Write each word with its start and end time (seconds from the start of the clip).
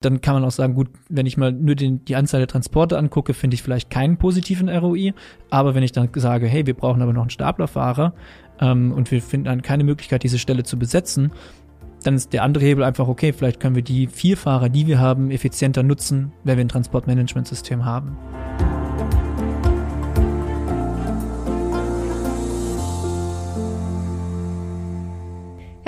Dann 0.00 0.20
kann 0.20 0.34
man 0.34 0.44
auch 0.44 0.52
sagen, 0.52 0.74
gut, 0.74 0.90
wenn 1.08 1.26
ich 1.26 1.36
mal 1.36 1.50
nur 1.50 1.74
den, 1.74 2.04
die 2.04 2.14
Anzahl 2.14 2.38
der 2.38 2.46
Transporte 2.46 2.96
angucke, 2.96 3.34
finde 3.34 3.54
ich 3.54 3.64
vielleicht 3.64 3.90
keinen 3.90 4.16
positiven 4.16 4.68
ROI. 4.68 5.12
Aber 5.50 5.74
wenn 5.74 5.82
ich 5.82 5.90
dann 5.90 6.08
sage, 6.14 6.46
hey, 6.46 6.66
wir 6.66 6.74
brauchen 6.74 7.02
aber 7.02 7.12
noch 7.12 7.22
einen 7.22 7.30
Staplerfahrer 7.30 8.14
ähm, 8.60 8.92
und 8.92 9.10
wir 9.10 9.20
finden 9.20 9.46
dann 9.46 9.62
keine 9.62 9.82
Möglichkeit, 9.82 10.22
diese 10.22 10.38
Stelle 10.38 10.62
zu 10.62 10.78
besetzen, 10.78 11.32
dann 12.04 12.14
ist 12.14 12.32
der 12.32 12.44
andere 12.44 12.64
Hebel 12.64 12.84
einfach, 12.84 13.08
okay, 13.08 13.32
vielleicht 13.32 13.58
können 13.58 13.74
wir 13.74 13.82
die 13.82 14.06
vier 14.06 14.36
Fahrer, 14.36 14.68
die 14.68 14.86
wir 14.86 15.00
haben, 15.00 15.32
effizienter 15.32 15.82
nutzen, 15.82 16.30
wenn 16.44 16.58
wir 16.58 16.64
ein 16.64 16.68
Transportmanagementsystem 16.68 17.84
haben. 17.84 18.16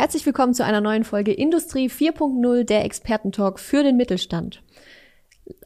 Herzlich 0.00 0.24
willkommen 0.24 0.54
zu 0.54 0.64
einer 0.64 0.80
neuen 0.80 1.04
Folge 1.04 1.30
Industrie 1.30 1.90
4.0, 1.90 2.64
der 2.64 2.86
Expertentalk 2.86 3.60
für 3.60 3.82
den 3.82 3.98
Mittelstand 3.98 4.62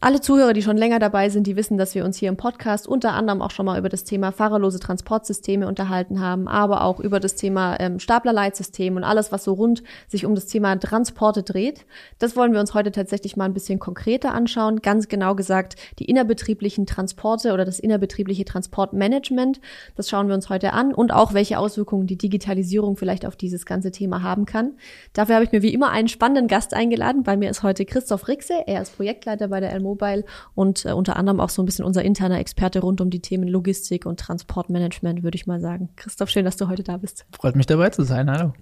alle 0.01 0.21
Zuhörer, 0.21 0.53
die 0.53 0.63
schon 0.63 0.77
länger 0.77 0.99
dabei 0.99 1.29
sind, 1.29 1.47
die 1.47 1.57
wissen, 1.57 1.79
dass 1.79 1.95
wir 1.95 2.05
uns 2.05 2.17
hier 2.17 2.29
im 2.29 2.37
Podcast 2.37 2.87
unter 2.87 3.13
anderem 3.13 3.43
auch 3.43 3.51
schon 3.51 3.67
mal 3.67 3.79
über 3.79 3.89
das 3.89 4.05
Thema 4.05 4.33
fahrerlose 4.33 4.79
Transportsysteme 4.79 5.67
unterhalten 5.67 6.21
haben, 6.21 6.49
aber 6.49 6.85
auch 6.85 7.01
über 7.01 7.21
das 7.21 7.35
Thema 7.35 7.79
ähm, 7.81 7.99
Staplerleitsystem 7.99 8.97
und 8.97 9.05
alles, 9.05 9.33
was 9.33 9.45
so 9.45 9.53
rund 9.53 9.83
sich 10.09 10.25
um 10.25 10.35
das 10.35 10.47
Thema 10.47 10.77
Transporte 10.79 11.43
dreht. 11.43 11.87
Das 12.19 12.37
wollen 12.37 12.53
wir 12.53 12.61
uns 12.61 12.75
heute 12.75 12.93
tatsächlich 12.93 13.37
mal 13.37 13.45
ein 13.45 13.55
bisschen 13.55 13.79
konkreter 13.79 14.33
anschauen. 14.33 14.81
Ganz 14.81 15.09
genau 15.09 15.35
gesagt, 15.35 15.77
die 15.99 16.07
innerbetrieblichen 16.07 16.87
Transporte 16.87 17.53
oder 17.53 17.65
das 17.65 17.79
innerbetriebliche 17.79 18.45
Transportmanagement. 18.45 19.61
Das 19.97 20.09
schauen 20.09 20.29
wir 20.29 20.35
uns 20.35 20.49
heute 20.49 20.73
an 20.73 20.95
und 20.95 21.13
auch 21.13 21.35
welche 21.35 21.59
Auswirkungen 21.59 22.07
die 22.07 22.19
Digitalisierung 22.19 22.97
vielleicht 22.97 23.27
auf 23.27 23.37
dieses 23.37 23.67
ganze 23.67 23.91
Thema 23.91 24.23
haben 24.23 24.47
kann. 24.47 24.73
Dafür 25.13 25.37
habe 25.37 25.45
ich 25.45 25.53
mir 25.53 25.63
wie 25.63 25.75
immer 25.75 25.91
einen 25.91 26.09
spannenden 26.09 26.49
Gast 26.49 26.75
eingeladen. 26.75 27.23
Bei 27.23 27.37
mir 27.37 27.51
ist 27.51 27.63
heute 27.63 27.85
Christoph 27.85 28.29
Rixe. 28.29 28.55
Er 28.67 28.83
ist 28.83 28.97
Projektleiter 28.97 29.49
bei 29.49 29.61
der 29.61 29.74
DHL 29.75 29.81
Mobile 29.81 30.25
und 30.55 30.85
äh, 30.85 30.93
unter 30.93 31.17
anderem 31.17 31.41
auch 31.41 31.51
so 31.51 31.63
ein 31.63 31.67
bisschen 31.67 31.85
unser 31.85 32.03
interner 32.03 32.39
Experte 32.39 32.81
rund 32.81 33.01
um 33.01 33.11
die 33.11 33.21
Themen 33.21 33.49
Logistik 33.49 34.07
und 34.07 34.21
Transportmanagement, 34.21 35.23
würde 35.23 35.37
ich 35.37 35.47
mal 35.47 35.61
sagen. 35.61 35.91
Christoph, 35.97 36.31
schön, 36.31 36.45
dass 36.45 36.57
du 36.57 36.69
heute 36.69 36.83
da 36.83 36.97
bist. 36.97 37.27
Freut 37.33 37.57
mich 37.57 37.67
dabei 37.67 37.91
zu 37.91 38.03
sein. 38.03 38.31
Hallo. 38.31 38.53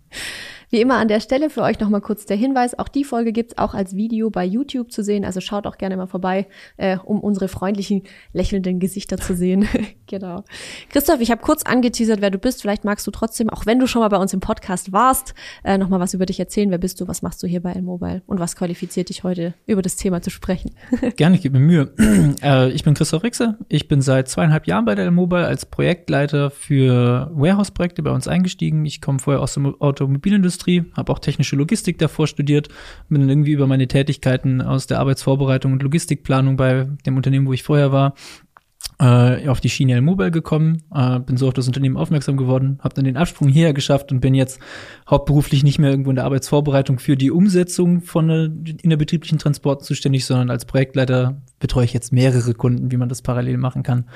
Wie 0.73 0.81
immer 0.81 0.97
an 0.97 1.09
der 1.09 1.21
Stelle 1.21 1.51
für 1.51 1.61
euch 1.61 1.79
nochmal 1.81 2.01
kurz 2.01 2.25
der 2.25 2.39
Hinweis, 2.39 2.79
auch 2.79 2.89
die 2.89 3.05
Folge 3.05 3.33
gibt's 3.33 3.59
auch 3.59 3.75
als 3.75 3.95
Video 3.95 4.31
bei 4.31 4.43
YouTube 4.43 4.91
zu 4.91 5.03
sehen, 5.05 5.23
also 5.23 5.43
schaut 5.43 5.67
auch 5.67 5.77
gerne 5.77 5.99
mal 5.99 6.07
vorbei, 6.07 6.47
äh, 6.79 6.97
um 6.97 7.21
unsere 7.21 7.49
freundlichen, 7.49 8.05
lächelnden 8.33 8.81
Gesichter 8.81 9.19
zu 9.19 9.37
sehen. 9.37 9.69
genau. 10.07 10.45
Christoph, 10.89 11.21
ich 11.21 11.31
habe 11.31 11.43
kurz 11.43 11.65
angeteasert, 11.65 12.23
wer 12.23 12.31
du 12.31 12.39
bist. 12.39 12.63
Vielleicht 12.63 12.85
magst 12.85 13.07
du 13.07 13.11
trotzdem, 13.11 13.51
auch 13.51 13.67
wenn 13.67 13.81
du 13.81 13.87
schon 13.87 14.01
mal 14.01 14.09
bei 14.09 14.17
uns 14.17 14.33
im 14.33 14.41
Podcast 14.41 14.93
warst, 14.93 15.35
äh, 15.63 15.77
nochmal 15.77 16.01
was 16.01 16.15
über 16.15 16.25
dich 16.25 16.41
erzählen. 16.41 16.71
Wer 16.71 16.79
bist 16.79 17.03
du, 17.03 17.07
was 17.07 17.21
machst 17.21 17.43
du 17.43 17.47
hier 17.47 17.61
bei 17.61 17.73
L-Mobile 17.73 18.23
und 18.27 18.41
was 18.41 18.57
qualifiziert 18.57 19.11
dich 19.11 19.25
heute, 19.25 19.53
über 19.67 19.83
das 19.83 19.97
Thema 19.97 20.23
zu 20.23 20.31
sprechen? 20.31 20.71
gerne, 21.11 21.37
ich 21.37 21.43
gebe 21.43 21.59
mir 21.59 21.65
Mühe. 21.65 22.35
äh, 22.43 22.71
ich 22.71 22.85
bin 22.85 22.95
Christoph 22.95 23.25
Rixe. 23.25 23.59
Ich 23.69 23.89
bin 23.89 24.01
seit 24.01 24.29
zweieinhalb 24.29 24.67
Jahren 24.67 24.85
bei 24.85 24.95
der 24.95 25.07
L-Mobile 25.07 25.47
als 25.47 25.67
Projektleiter 25.67 26.51
für 26.51 27.31
Warehouse-Projekte 27.35 28.03
bei 28.03 28.11
uns 28.11 28.29
eingestiegen. 28.29 28.85
Ich 28.85 29.01
komme 29.01 29.19
vorher 29.19 29.43
aus 29.43 29.55
der 29.55 29.75
Automobilindustrie 29.81 30.53
Industrie, 30.53 30.85
habe 30.95 31.13
auch 31.13 31.19
technische 31.19 31.57
Logistik 31.57 31.99
davor 31.99 32.27
studiert, 32.27 32.69
bin 33.09 33.21
dann 33.21 33.31
irgendwie 33.31 33.53
über 33.53 33.67
meine 33.67 33.89
Tätigkeiten 33.89 34.61
aus 34.61 34.87
der 34.87 35.01
Arbeitsvorbereitung 35.01 35.73
und 35.73 35.83
Logistikplanung 35.83 36.57
bei 36.57 36.89
dem 37.07 37.17
Unternehmen, 37.17 37.47
wo 37.47 37.53
ich 37.53 37.63
vorher 37.63 37.93
war, 37.93 38.15
äh, 39.03 39.49
auf 39.49 39.61
die 39.61 39.69
Schiene 39.69 40.01
Mobile 40.01 40.31
gekommen, 40.31 40.83
äh, 40.95 41.19
bin 41.19 41.37
so 41.37 41.49
auf 41.49 41.55
das 41.55 41.67
Unternehmen 41.67 41.97
aufmerksam 41.97 42.37
geworden, 42.37 42.79
habe 42.83 42.95
dann 42.95 43.05
den 43.05 43.17
Absprung 43.17 43.49
hierher 43.49 43.73
geschafft 43.73 44.13
und 44.13 44.21
bin 44.21 44.35
jetzt 44.35 44.61
hauptberuflich 45.11 45.65
nicht 45.65 45.79
mehr 45.79 45.91
irgendwo 45.91 46.11
in 46.11 46.17
der 46.17 46.25
Arbeitsvorbereitung 46.25 46.99
für 46.99 47.17
die 47.17 47.31
Umsetzung 47.31 48.03
von 48.03 48.31
äh, 48.31 48.45
innerbetrieblichen 48.83 49.39
Transporten 49.39 49.85
zuständig, 49.85 50.25
sondern 50.25 50.51
als 50.51 50.67
Projektleiter 50.67 51.41
betreue 51.59 51.85
ich 51.85 51.93
jetzt 51.93 52.13
mehrere 52.13 52.55
Kunden, 52.55 52.93
wie 52.93 52.97
man 52.97 53.09
das 53.09 53.23
parallel 53.23 53.57
machen 53.57 53.83
kann, 53.83 54.09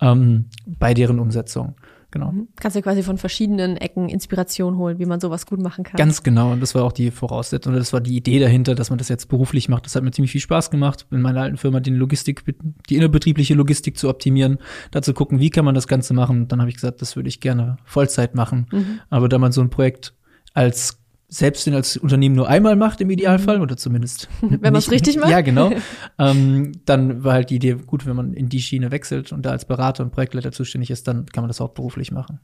ähm, 0.00 0.46
bei 0.66 0.94
deren 0.94 1.20
Umsetzung. 1.20 1.76
Genau. 2.12 2.30
Mhm. 2.30 2.48
Kannst 2.56 2.76
du 2.76 2.82
quasi 2.82 3.02
von 3.02 3.18
verschiedenen 3.18 3.78
Ecken 3.78 4.08
Inspiration 4.08 4.76
holen, 4.76 4.98
wie 4.98 5.06
man 5.06 5.18
sowas 5.18 5.46
gut 5.46 5.60
machen 5.60 5.82
kann. 5.82 5.96
Ganz 5.96 6.22
genau. 6.22 6.52
Und 6.52 6.60
das 6.60 6.74
war 6.74 6.84
auch 6.84 6.92
die 6.92 7.10
Voraussetzung, 7.10 7.72
das 7.72 7.92
war 7.92 8.00
die 8.00 8.14
Idee 8.14 8.38
dahinter, 8.38 8.74
dass 8.74 8.90
man 8.90 8.98
das 8.98 9.08
jetzt 9.08 9.28
beruflich 9.28 9.68
macht. 9.68 9.86
Das 9.86 9.96
hat 9.96 10.04
mir 10.04 10.12
ziemlich 10.12 10.30
viel 10.30 10.40
Spaß 10.40 10.70
gemacht, 10.70 11.06
in 11.10 11.22
meiner 11.22 11.40
alten 11.40 11.56
Firma 11.56 11.80
die 11.80 11.90
Logistik, 11.90 12.44
die 12.88 12.96
innerbetriebliche 12.96 13.54
Logistik 13.54 13.96
zu 13.96 14.08
optimieren, 14.08 14.58
dazu 14.90 15.14
gucken, 15.14 15.40
wie 15.40 15.50
kann 15.50 15.64
man 15.64 15.74
das 15.74 15.88
Ganze 15.88 16.12
machen. 16.12 16.42
Und 16.42 16.52
dann 16.52 16.60
habe 16.60 16.68
ich 16.68 16.76
gesagt, 16.76 17.00
das 17.00 17.16
würde 17.16 17.30
ich 17.30 17.40
gerne 17.40 17.78
Vollzeit 17.84 18.34
machen. 18.34 18.66
Mhm. 18.70 19.00
Aber 19.08 19.28
da 19.30 19.38
man 19.38 19.52
so 19.52 19.62
ein 19.62 19.70
Projekt 19.70 20.14
als 20.52 21.01
selbst 21.32 21.66
den 21.66 21.72
als 21.72 21.96
Unternehmen 21.96 22.34
nur 22.34 22.46
einmal 22.46 22.76
macht 22.76 23.00
im 23.00 23.08
Idealfall 23.08 23.62
oder 23.62 23.78
zumindest 23.78 24.28
wenn 24.42 24.60
man 24.60 24.76
es 24.76 24.90
richtig 24.90 25.16
macht. 25.16 25.30
Ja, 25.30 25.40
genau. 25.40 25.72
ähm, 26.18 26.72
dann 26.84 27.24
war 27.24 27.32
halt 27.32 27.48
die 27.48 27.56
Idee 27.56 27.76
gut, 27.86 28.04
wenn 28.04 28.14
man 28.14 28.34
in 28.34 28.50
die 28.50 28.60
Schiene 28.60 28.90
wechselt 28.90 29.32
und 29.32 29.46
da 29.46 29.50
als 29.50 29.64
Berater 29.64 30.02
und 30.02 30.10
Projektleiter 30.10 30.52
zuständig 30.52 30.90
ist, 30.90 31.08
dann 31.08 31.24
kann 31.26 31.42
man 31.42 31.48
das 31.48 31.60
hauptberuflich 31.60 32.12
machen. 32.12 32.40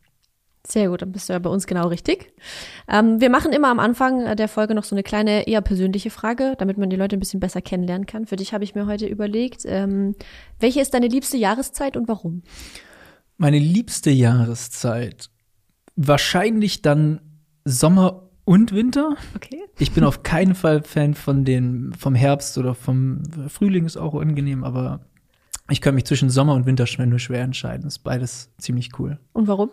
Sehr 0.66 0.88
gut, 0.88 1.02
dann 1.02 1.12
bist 1.12 1.28
du 1.28 1.34
ja 1.34 1.38
bei 1.38 1.50
uns 1.50 1.66
genau 1.66 1.88
richtig. 1.88 2.32
Ähm, 2.88 3.20
wir 3.20 3.28
machen 3.30 3.52
immer 3.52 3.68
am 3.68 3.78
Anfang 3.78 4.36
der 4.36 4.48
Folge 4.48 4.74
noch 4.74 4.84
so 4.84 4.94
eine 4.94 5.02
kleine, 5.02 5.46
eher 5.46 5.60
persönliche 5.60 6.10
Frage, 6.10 6.54
damit 6.58 6.78
man 6.78 6.88
die 6.88 6.96
Leute 6.96 7.16
ein 7.16 7.20
bisschen 7.20 7.40
besser 7.40 7.60
kennenlernen 7.60 8.06
kann. 8.06 8.26
Für 8.26 8.36
dich 8.36 8.54
habe 8.54 8.64
ich 8.64 8.74
mir 8.74 8.86
heute 8.86 9.06
überlegt, 9.06 9.62
ähm, 9.66 10.14
welche 10.60 10.80
ist 10.80 10.94
deine 10.94 11.08
liebste 11.08 11.36
Jahreszeit 11.36 11.96
und 11.96 12.08
warum? 12.08 12.42
Meine 13.36 13.58
liebste 13.58 14.10
Jahreszeit? 14.10 15.28
Wahrscheinlich 15.94 16.80
dann 16.82 17.20
Sommer 17.64 18.27
und 18.48 18.72
Winter. 18.72 19.14
Okay. 19.36 19.60
Ich 19.78 19.92
bin 19.92 20.04
auf 20.04 20.22
keinen 20.22 20.54
Fall 20.54 20.82
Fan 20.82 21.12
von 21.12 21.44
den, 21.44 21.92
vom 21.92 22.14
Herbst 22.14 22.56
oder 22.56 22.74
vom 22.74 23.22
Frühling 23.48 23.84
ist 23.84 23.98
auch 23.98 24.14
angenehm, 24.14 24.64
aber 24.64 25.00
ich 25.68 25.82
kann 25.82 25.94
mich 25.94 26.06
zwischen 26.06 26.30
Sommer 26.30 26.54
und 26.54 26.64
Winter 26.64 26.86
nur 27.04 27.18
schwer 27.18 27.42
entscheiden. 27.42 27.86
Ist 27.86 27.98
beides 27.98 28.50
ziemlich 28.56 28.98
cool. 28.98 29.18
Und 29.34 29.48
warum? 29.48 29.68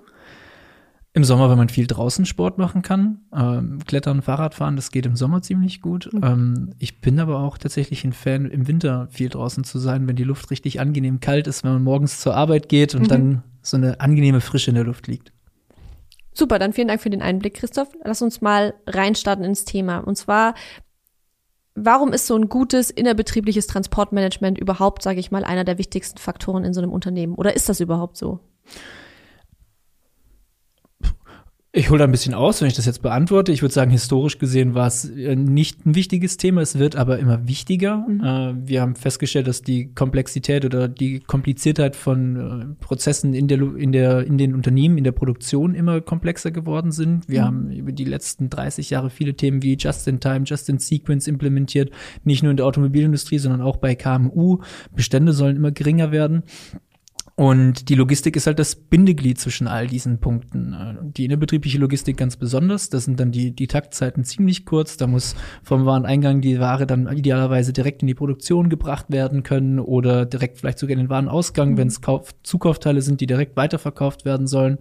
Im 1.14 1.24
Sommer, 1.24 1.48
weil 1.48 1.56
man 1.56 1.70
viel 1.70 1.88
draußen 1.88 2.26
Sport 2.26 2.58
machen 2.58 2.82
kann. 2.82 3.22
Ähm, 3.34 3.80
Klettern, 3.86 4.22
Fahrradfahren, 4.22 4.76
das 4.76 4.92
geht 4.92 5.06
im 5.06 5.16
Sommer 5.16 5.42
ziemlich 5.42 5.82
gut. 5.82 6.10
Mhm. 6.12 6.22
Ähm, 6.22 6.70
ich 6.78 7.00
bin 7.00 7.18
aber 7.22 7.40
auch 7.40 7.58
tatsächlich 7.58 8.04
ein 8.04 8.12
Fan, 8.12 8.44
im 8.46 8.68
Winter 8.68 9.08
viel 9.10 9.30
draußen 9.30 9.64
zu 9.64 9.80
sein, 9.80 10.06
wenn 10.06 10.18
die 10.18 10.26
Luft 10.26 10.52
richtig 10.52 10.82
angenehm 10.82 11.22
kalt 11.22 11.48
ist, 11.48 11.64
wenn 11.64 11.72
man 11.72 11.84
morgens 11.84 12.20
zur 12.20 12.36
Arbeit 12.36 12.68
geht 12.68 12.94
und 12.94 13.04
mhm. 13.04 13.08
dann 13.08 13.44
so 13.62 13.78
eine 13.78 14.02
angenehme 14.02 14.42
Frische 14.42 14.72
in 14.72 14.76
der 14.76 14.84
Luft 14.84 15.08
liegt. 15.08 15.32
Super, 16.38 16.60
dann 16.60 16.74
vielen 16.74 16.90
Dank 16.90 17.02
für 17.02 17.10
den 17.10 17.22
Einblick, 17.22 17.56
Christoph. 17.56 17.88
Lass 18.04 18.22
uns 18.22 18.42
mal 18.42 18.74
reinstarten 18.86 19.46
ins 19.46 19.64
Thema. 19.64 20.00
Und 20.00 20.18
zwar, 20.18 20.54
warum 21.76 22.12
ist 22.12 22.28
so 22.28 22.36
ein 22.36 22.50
gutes 22.50 22.92
innerbetriebliches 22.92 23.68
Transportmanagement 23.68 24.60
überhaupt, 24.60 25.02
sage 25.02 25.22
ich 25.22 25.32
mal, 25.32 25.46
einer 25.46 25.64
der 25.64 25.78
wichtigsten 25.78 26.20
Faktoren 26.20 26.66
in 26.66 26.74
so 26.74 26.82
einem 26.82 26.92
Unternehmen? 26.92 27.36
Oder 27.36 27.56
ist 27.56 27.70
das 27.70 27.80
überhaupt 27.80 28.18
so? 28.18 28.42
Ich 31.78 31.90
hole 31.90 32.00
da 32.00 32.06
ein 32.06 32.12
bisschen 32.12 32.34
aus, 32.34 32.62
wenn 32.62 32.70
ich 32.70 32.74
das 32.74 32.86
jetzt 32.86 33.02
beantworte. 33.02 33.52
Ich 33.52 33.62
würde 33.62 33.74
sagen, 33.74 33.92
historisch 33.92 34.40
gesehen 34.40 34.76
war 34.76 34.88
es 34.88 35.10
äh, 35.10 35.36
nicht 35.36 35.86
ein 35.86 35.94
wichtiges 35.94 36.38
Thema, 36.38 36.62
es 36.62 36.80
wird 36.80 36.96
aber 36.96 37.20
immer 37.20 37.50
wichtiger. 37.50 37.98
Mhm. 38.08 38.24
Äh, 38.24 38.68
wir 38.70 38.82
haben 38.82 38.96
festgestellt, 38.96 39.46
dass 39.48 39.62
die 39.62 39.94
Komplexität 39.94 40.64
oder 40.64 40.88
die 40.88 41.20
Kompliziertheit 41.20 41.98
von 41.98 42.36
äh, 42.38 42.66
Prozessen 42.80 43.34
in 43.34 43.50
der, 43.50 43.60
in 43.76 43.92
der, 43.92 44.26
in 44.26 44.38
den 44.38 44.56
Unternehmen, 44.56 44.98
in 44.98 45.04
der 45.04 45.12
Produktion 45.12 45.76
immer 45.76 46.00
komplexer 46.00 46.52
geworden 46.52 46.94
sind. 46.94 47.28
Wir 47.28 47.42
mhm. 47.42 47.46
haben 47.46 47.72
über 47.72 47.92
die 47.92 48.06
letzten 48.06 48.50
30 48.50 48.92
Jahre 48.92 49.10
viele 49.10 49.34
Themen 49.34 49.62
wie 49.62 49.76
Just-in-Time, 49.76 50.46
Just-in-Sequence 50.46 51.28
implementiert, 51.28 51.92
nicht 52.24 52.42
nur 52.42 52.52
in 52.52 52.58
der 52.58 52.68
Automobilindustrie, 52.68 53.38
sondern 53.38 53.60
auch 53.60 53.76
bei 53.76 53.96
KMU. 53.96 54.60
Bestände 54.96 55.34
sollen 55.34 55.58
immer 55.58 55.72
geringer 55.72 56.14
werden. 56.14 56.44
Und 57.38 57.90
die 57.90 57.96
Logistik 57.96 58.38
ist 58.38 58.48
halt 58.48 58.60
das 58.60 58.78
Bindeglied 58.78 59.38
zwischen 59.38 59.68
all 59.68 59.88
diesen 59.88 60.20
Punkten. 60.20 61.12
Die 61.18 61.26
innerbetriebliche 61.26 61.78
Logistik 61.78 62.16
ganz 62.16 62.38
besonders. 62.38 62.90
Das 62.90 63.04
sind 63.04 63.20
dann 63.20 63.34
die, 63.34 63.52
die 63.52 63.68
Taktzeiten 63.68 64.24
ziemlich 64.24 64.66
kurz. 64.66 64.96
Da 64.96 65.06
muss 65.06 65.36
vom 65.62 65.86
Wareneingang 65.86 66.40
die 66.40 66.62
Ware 66.62 66.88
dann 66.88 67.12
idealerweise 67.12 67.74
direkt 67.74 68.02
in 68.04 68.08
die 68.08 68.14
Produktion 68.14 68.70
gebracht 68.70 69.08
werden 69.10 69.44
können 69.44 69.82
oder 69.82 70.26
direkt 70.26 70.60
vielleicht 70.60 70.80
sogar 70.80 70.94
in 70.94 71.00
den 71.00 71.10
Warenausgang, 71.10 71.72
mhm. 71.72 71.78
wenn 71.78 71.88
es 71.90 72.00
Zukaufteile 72.44 73.02
sind, 73.02 73.20
die 73.20 73.28
direkt 73.28 73.58
weiterverkauft 73.58 74.24
werden 74.24 74.48
sollen. 74.48 74.78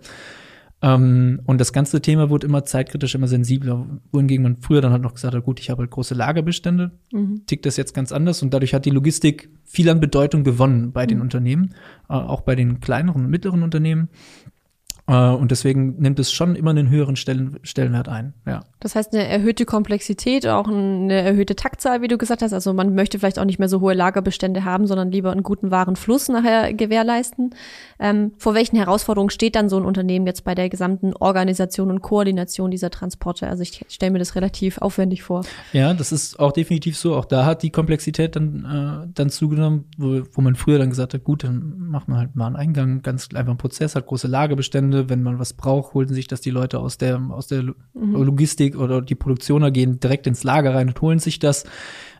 Ähm, 0.84 1.40
und 1.46 1.62
das 1.62 1.72
ganze 1.72 2.02
Thema 2.02 2.28
wurde 2.28 2.46
immer 2.46 2.64
zeitkritisch, 2.64 3.14
immer 3.14 3.26
sensibler, 3.26 3.86
wohingegen 4.12 4.42
man 4.42 4.58
früher 4.58 4.82
dann 4.82 4.92
halt 4.92 5.00
noch 5.00 5.14
gesagt 5.14 5.34
hat, 5.34 5.42
gut, 5.42 5.58
ich 5.58 5.70
habe 5.70 5.80
halt 5.80 5.90
große 5.90 6.12
Lagerbestände, 6.12 6.90
mhm. 7.10 7.46
tickt 7.46 7.64
das 7.64 7.78
jetzt 7.78 7.94
ganz 7.94 8.12
anders 8.12 8.42
und 8.42 8.52
dadurch 8.52 8.74
hat 8.74 8.84
die 8.84 8.90
Logistik 8.90 9.48
viel 9.64 9.88
an 9.88 9.98
Bedeutung 9.98 10.44
gewonnen 10.44 10.92
bei 10.92 11.04
mhm. 11.04 11.08
den 11.08 11.20
Unternehmen, 11.22 11.74
äh, 12.10 12.12
auch 12.12 12.42
bei 12.42 12.54
den 12.54 12.80
kleineren 12.80 13.24
und 13.24 13.30
mittleren 13.30 13.62
Unternehmen. 13.62 14.10
Äh, 15.06 15.30
und 15.30 15.50
deswegen 15.50 15.96
nimmt 15.98 16.18
es 16.18 16.32
schon 16.32 16.56
immer 16.56 16.70
einen 16.70 16.88
höheren 16.88 17.16
Stellen, 17.16 17.58
Stellenwert 17.62 18.08
ein. 18.08 18.32
Ja. 18.46 18.64
Das 18.80 18.94
heißt, 18.94 19.14
eine 19.14 19.26
erhöhte 19.26 19.64
Komplexität, 19.64 20.46
auch 20.46 20.68
eine 20.68 21.14
erhöhte 21.14 21.56
Taktzahl, 21.56 22.02
wie 22.02 22.08
du 22.08 22.18
gesagt 22.18 22.42
hast. 22.42 22.52
Also 22.52 22.72
man 22.72 22.94
möchte 22.94 23.18
vielleicht 23.18 23.38
auch 23.38 23.44
nicht 23.44 23.58
mehr 23.58 23.68
so 23.68 23.80
hohe 23.80 23.94
Lagerbestände 23.94 24.64
haben, 24.64 24.86
sondern 24.86 25.10
lieber 25.10 25.32
einen 25.32 25.42
guten 25.42 25.70
Warenfluss 25.70 26.28
nachher 26.28 26.72
gewährleisten. 26.72 27.54
Ähm, 27.98 28.32
vor 28.38 28.54
welchen 28.54 28.76
Herausforderungen 28.76 29.30
steht 29.30 29.56
dann 29.56 29.68
so 29.68 29.76
ein 29.76 29.84
Unternehmen 29.84 30.26
jetzt 30.26 30.44
bei 30.44 30.54
der 30.54 30.68
gesamten 30.68 31.14
Organisation 31.14 31.90
und 31.90 32.02
Koordination 32.02 32.70
dieser 32.70 32.90
Transporte? 32.90 33.48
Also 33.48 33.62
ich 33.62 33.84
stelle 33.88 34.12
mir 34.12 34.18
das 34.18 34.34
relativ 34.34 34.78
aufwendig 34.78 35.22
vor. 35.22 35.44
Ja, 35.72 35.94
das 35.94 36.12
ist 36.12 36.38
auch 36.38 36.52
definitiv 36.52 36.96
so. 36.96 37.14
Auch 37.14 37.24
da 37.24 37.44
hat 37.44 37.62
die 37.62 37.70
Komplexität 37.70 38.36
dann, 38.36 39.06
äh, 39.06 39.10
dann 39.14 39.30
zugenommen, 39.30 39.84
wo, 39.96 40.22
wo 40.32 40.40
man 40.40 40.56
früher 40.56 40.78
dann 40.78 40.90
gesagt 40.90 41.14
hat, 41.14 41.24
gut, 41.24 41.44
dann 41.44 41.74
macht 41.78 42.08
man 42.08 42.18
halt 42.18 42.36
mal 42.36 42.46
einen 42.46 42.56
Eingang, 42.56 43.02
ganz 43.02 43.28
einfach 43.34 43.50
einen 43.50 43.58
Prozess, 43.58 43.94
hat 43.96 44.06
große 44.06 44.28
Lagerbestände. 44.28 44.93
Wenn 45.08 45.22
man 45.22 45.38
was 45.38 45.52
braucht, 45.52 45.94
holen 45.94 46.08
sich 46.08 46.26
das 46.26 46.40
die 46.40 46.50
Leute 46.50 46.78
aus 46.78 46.98
der, 46.98 47.20
aus 47.30 47.46
der 47.46 47.62
mhm. 47.62 47.74
Logistik 47.94 48.76
oder 48.76 49.02
die 49.02 49.14
Produktioner 49.14 49.70
gehen 49.70 50.00
direkt 50.00 50.26
ins 50.26 50.44
Lager 50.44 50.74
rein 50.74 50.88
und 50.88 51.00
holen 51.00 51.18
sich 51.18 51.38
das. 51.38 51.64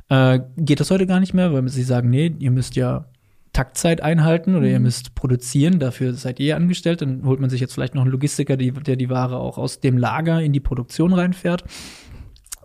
Äh, 0.08 0.40
geht 0.56 0.80
das 0.80 0.90
heute 0.90 1.06
gar 1.06 1.20
nicht 1.20 1.34
mehr, 1.34 1.52
weil 1.52 1.66
sie 1.68 1.82
sagen, 1.82 2.10
nee, 2.10 2.34
ihr 2.38 2.50
müsst 2.50 2.76
ja 2.76 3.06
Taktzeit 3.54 4.02
einhalten 4.02 4.54
oder 4.54 4.66
mhm. 4.66 4.72
ihr 4.72 4.80
müsst 4.80 5.14
produzieren, 5.14 5.78
dafür 5.78 6.12
seid 6.12 6.40
ihr 6.40 6.56
angestellt, 6.56 7.00
dann 7.00 7.24
holt 7.24 7.40
man 7.40 7.48
sich 7.48 7.60
jetzt 7.60 7.72
vielleicht 7.72 7.94
noch 7.94 8.02
einen 8.02 8.10
Logistiker, 8.10 8.56
die, 8.56 8.72
der 8.72 8.96
die 8.96 9.08
Ware 9.08 9.36
auch 9.38 9.56
aus 9.56 9.80
dem 9.80 9.96
Lager 9.96 10.42
in 10.42 10.52
die 10.52 10.60
Produktion 10.60 11.14
reinfährt. 11.14 11.64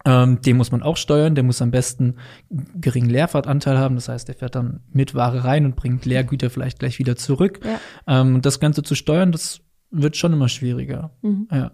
Ähm, 0.05 0.41
den 0.41 0.57
muss 0.57 0.71
man 0.71 0.81
auch 0.81 0.97
steuern, 0.97 1.35
der 1.35 1.43
muss 1.43 1.61
am 1.61 1.71
besten 1.71 2.15
geringen 2.49 3.09
Leerfahrtanteil 3.09 3.77
haben, 3.77 3.95
das 3.95 4.09
heißt, 4.09 4.27
der 4.27 4.35
fährt 4.35 4.55
dann 4.55 4.81
mit 4.91 5.13
Ware 5.13 5.43
rein 5.43 5.65
und 5.65 5.75
bringt 5.75 6.05
Leergüter 6.05 6.49
vielleicht 6.49 6.79
gleich 6.79 6.99
wieder 6.99 7.15
zurück. 7.15 7.59
Ja. 7.63 8.21
Ähm, 8.21 8.41
das 8.41 8.59
Ganze 8.59 8.81
zu 8.81 8.95
steuern, 8.95 9.31
das 9.31 9.61
wird 9.91 10.17
schon 10.17 10.33
immer 10.33 10.49
schwieriger. 10.49 11.11
Mhm. 11.21 11.47
Ja. 11.51 11.71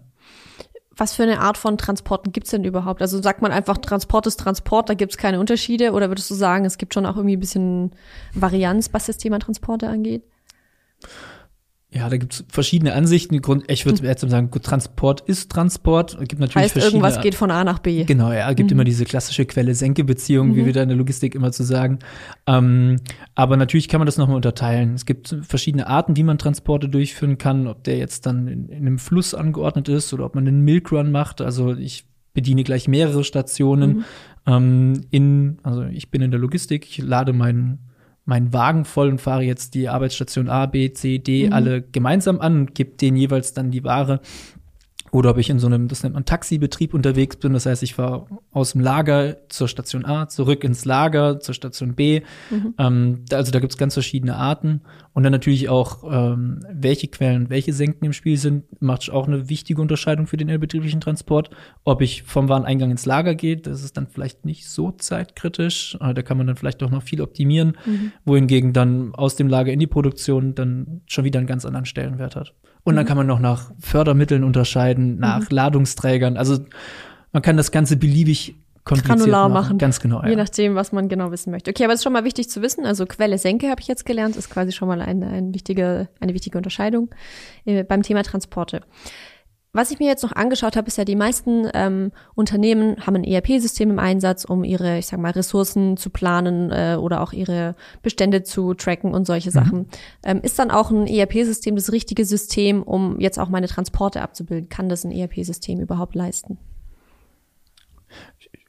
Was 0.98 1.14
für 1.14 1.24
eine 1.24 1.40
Art 1.40 1.58
von 1.58 1.76
Transporten 1.76 2.32
gibt's 2.32 2.50
denn 2.50 2.64
überhaupt? 2.64 3.02
Also 3.02 3.20
sagt 3.20 3.42
man 3.42 3.52
einfach, 3.52 3.76
Transport 3.76 4.26
ist 4.26 4.40
Transport, 4.40 4.88
da 4.88 4.94
gibt's 4.94 5.18
keine 5.18 5.40
Unterschiede? 5.40 5.92
Oder 5.92 6.08
würdest 6.08 6.30
du 6.30 6.34
sagen, 6.34 6.64
es 6.64 6.78
gibt 6.78 6.94
schon 6.94 7.04
auch 7.04 7.16
irgendwie 7.16 7.36
ein 7.36 7.40
bisschen 7.40 7.90
Varianz, 8.32 8.88
was 8.92 9.06
das 9.06 9.18
Thema 9.18 9.38
Transporte 9.38 9.88
angeht? 9.88 10.22
Ja, 11.88 12.08
da 12.10 12.16
gibt's 12.16 12.44
verschiedene 12.48 12.94
Ansichten. 12.94 13.40
Ich 13.68 13.86
würde 13.86 14.04
jetzt 14.04 14.28
sagen, 14.28 14.50
Transport 14.50 15.20
ist 15.20 15.52
Transport. 15.52 16.18
Es 16.20 16.28
gibt 16.28 16.40
natürlich 16.40 16.74
heißt, 16.74 16.76
irgendwas 16.76 17.20
geht 17.20 17.36
von 17.36 17.50
A 17.52 17.62
nach 17.62 17.78
B. 17.78 18.04
Genau, 18.04 18.32
ja, 18.32 18.50
es 18.50 18.56
gibt 18.56 18.70
mhm. 18.70 18.76
immer 18.76 18.84
diese 18.84 19.04
klassische 19.04 19.46
Quelle-Senke-Beziehung, 19.46 20.48
mhm. 20.48 20.56
wie 20.56 20.66
wir 20.66 20.72
da 20.72 20.82
in 20.82 20.88
der 20.88 20.98
Logistik 20.98 21.36
immer 21.36 21.52
zu 21.52 21.62
sagen. 21.62 22.00
Ähm, 22.48 22.96
aber 23.36 23.56
natürlich 23.56 23.88
kann 23.88 24.00
man 24.00 24.06
das 24.06 24.18
nochmal 24.18 24.36
unterteilen. 24.36 24.94
Es 24.94 25.06
gibt 25.06 25.36
verschiedene 25.42 25.86
Arten, 25.86 26.16
wie 26.16 26.24
man 26.24 26.38
Transporte 26.38 26.88
durchführen 26.88 27.38
kann, 27.38 27.68
ob 27.68 27.84
der 27.84 27.98
jetzt 27.98 28.26
dann 28.26 28.48
in, 28.48 28.68
in 28.68 28.78
einem 28.78 28.98
Fluss 28.98 29.32
angeordnet 29.32 29.88
ist 29.88 30.12
oder 30.12 30.26
ob 30.26 30.34
man 30.34 30.46
einen 30.46 30.62
Milkrun 30.62 31.12
macht. 31.12 31.40
Also 31.40 31.72
ich 31.72 32.04
bediene 32.34 32.64
gleich 32.64 32.88
mehrere 32.88 33.22
Stationen. 33.22 33.98
Mhm. 33.98 34.04
Ähm, 34.46 35.00
in, 35.10 35.58
also 35.62 35.84
ich 35.84 36.10
bin 36.10 36.20
in 36.20 36.32
der 36.32 36.40
Logistik, 36.40 36.84
ich 36.84 36.98
lade 36.98 37.32
meinen 37.32 37.78
meinen 38.26 38.52
Wagen 38.52 38.84
voll 38.84 39.08
und 39.08 39.20
fahre 39.20 39.42
jetzt 39.42 39.74
die 39.74 39.88
Arbeitsstation 39.88 40.48
A, 40.48 40.66
B, 40.66 40.92
C, 40.92 41.18
D 41.18 41.46
mhm. 41.46 41.52
alle 41.52 41.82
gemeinsam 41.82 42.40
an 42.40 42.60
und 42.60 42.74
gebe 42.74 42.96
denen 42.96 43.16
jeweils 43.16 43.54
dann 43.54 43.70
die 43.70 43.84
Ware 43.84 44.20
oder 45.16 45.30
ob 45.30 45.38
ich 45.38 45.48
in 45.48 45.58
so 45.58 45.66
einem, 45.66 45.88
das 45.88 46.02
nennt 46.02 46.14
man 46.14 46.26
Taxibetrieb 46.26 46.92
unterwegs 46.92 47.36
bin. 47.36 47.54
Das 47.54 47.64
heißt, 47.64 47.82
ich 47.82 47.94
fahre 47.94 48.26
aus 48.52 48.72
dem 48.72 48.82
Lager 48.82 49.38
zur 49.48 49.66
Station 49.66 50.04
A, 50.04 50.28
zurück 50.28 50.62
ins 50.62 50.84
Lager, 50.84 51.40
zur 51.40 51.54
Station 51.54 51.94
B. 51.94 52.20
Mhm. 52.50 52.74
Ähm, 52.76 53.24
also 53.32 53.50
da 53.50 53.60
gibt's 53.60 53.78
ganz 53.78 53.94
verschiedene 53.94 54.36
Arten. 54.36 54.82
Und 55.14 55.22
dann 55.22 55.32
natürlich 55.32 55.70
auch, 55.70 56.04
ähm, 56.04 56.60
welche 56.70 57.08
Quellen, 57.08 57.48
welche 57.48 57.72
Senken 57.72 58.04
im 58.04 58.12
Spiel 58.12 58.36
sind, 58.36 58.64
macht 58.82 59.10
auch 59.10 59.26
eine 59.26 59.48
wichtige 59.48 59.80
Unterscheidung 59.80 60.26
für 60.26 60.36
den 60.36 60.48
innerbetrieblichen 60.48 61.00
Transport. 61.00 61.48
Ob 61.84 62.02
ich 62.02 62.22
vom 62.24 62.50
Wareneingang 62.50 62.90
ins 62.90 63.06
Lager 63.06 63.34
gehe, 63.34 63.56
das 63.56 63.82
ist 63.82 63.96
dann 63.96 64.08
vielleicht 64.08 64.44
nicht 64.44 64.68
so 64.68 64.92
zeitkritisch. 64.92 65.96
Äh, 65.98 66.12
da 66.12 66.20
kann 66.20 66.36
man 66.36 66.46
dann 66.46 66.56
vielleicht 66.56 66.82
auch 66.82 66.90
noch 66.90 67.02
viel 67.02 67.22
optimieren. 67.22 67.78
Mhm. 67.86 68.12
Wohingegen 68.26 68.74
dann 68.74 69.14
aus 69.14 69.34
dem 69.34 69.48
Lager 69.48 69.72
in 69.72 69.80
die 69.80 69.86
Produktion 69.86 70.54
dann 70.54 71.00
schon 71.06 71.24
wieder 71.24 71.38
einen 71.38 71.48
ganz 71.48 71.64
anderen 71.64 71.86
Stellenwert 71.86 72.36
hat. 72.36 72.52
Und 72.86 72.94
dann 72.94 73.04
mhm. 73.04 73.08
kann 73.08 73.16
man 73.16 73.26
noch 73.26 73.40
nach 73.40 73.72
Fördermitteln 73.80 74.44
unterscheiden, 74.44 75.18
nach 75.18 75.40
mhm. 75.40 75.46
Ladungsträgern. 75.56 76.36
Also 76.36 76.58
man 77.32 77.42
kann 77.42 77.56
das 77.56 77.72
Ganze 77.72 77.96
beliebig 77.96 78.54
granular 78.84 79.48
machen. 79.48 79.52
machen. 79.52 79.78
Ganz 79.78 79.98
genau. 79.98 80.22
Ja. 80.22 80.28
Je 80.28 80.36
nachdem, 80.36 80.76
was 80.76 80.92
man 80.92 81.08
genau 81.08 81.32
wissen 81.32 81.50
möchte. 81.50 81.72
Okay, 81.72 81.82
aber 81.82 81.94
es 81.94 81.98
ist 81.98 82.04
schon 82.04 82.12
mal 82.12 82.22
wichtig 82.22 82.48
zu 82.48 82.62
wissen. 82.62 82.86
Also 82.86 83.04
Quelle 83.04 83.38
Senke 83.38 83.70
habe 83.70 83.80
ich 83.80 83.88
jetzt 83.88 84.06
gelernt, 84.06 84.36
ist 84.36 84.50
quasi 84.50 84.70
schon 84.70 84.86
mal 84.86 85.00
eine, 85.00 85.26
eine 85.26 85.52
wichtige, 85.52 86.08
eine 86.20 86.32
wichtige 86.32 86.56
Unterscheidung 86.56 87.10
äh, 87.64 87.82
beim 87.82 88.04
Thema 88.04 88.22
Transporte. 88.22 88.82
Was 89.76 89.90
ich 89.90 89.98
mir 89.98 90.06
jetzt 90.06 90.22
noch 90.22 90.32
angeschaut 90.32 90.74
habe, 90.74 90.86
ist 90.86 90.96
ja, 90.96 91.04
die 91.04 91.16
meisten 91.16 91.68
ähm, 91.74 92.10
Unternehmen 92.34 92.96
haben 93.06 93.16
ein 93.16 93.24
ERP-System 93.24 93.90
im 93.90 93.98
Einsatz, 93.98 94.46
um 94.46 94.64
ihre, 94.64 94.96
ich 94.96 95.06
sag 95.06 95.20
mal, 95.20 95.32
Ressourcen 95.32 95.98
zu 95.98 96.08
planen 96.08 96.70
äh, 96.70 96.96
oder 96.98 97.20
auch 97.20 97.34
ihre 97.34 97.74
Bestände 98.00 98.42
zu 98.42 98.72
tracken 98.72 99.12
und 99.12 99.26
solche 99.26 99.50
mhm. 99.50 99.52
Sachen. 99.52 99.86
Ähm, 100.24 100.40
ist 100.40 100.58
dann 100.58 100.70
auch 100.70 100.90
ein 100.90 101.06
ERP-System 101.06 101.76
das 101.76 101.92
richtige 101.92 102.24
System, 102.24 102.82
um 102.82 103.20
jetzt 103.20 103.38
auch 103.38 103.50
meine 103.50 103.68
Transporte 103.68 104.22
abzubilden? 104.22 104.70
Kann 104.70 104.88
das 104.88 105.04
ein 105.04 105.12
ERP-System 105.12 105.78
überhaupt 105.78 106.14
leisten? 106.14 106.56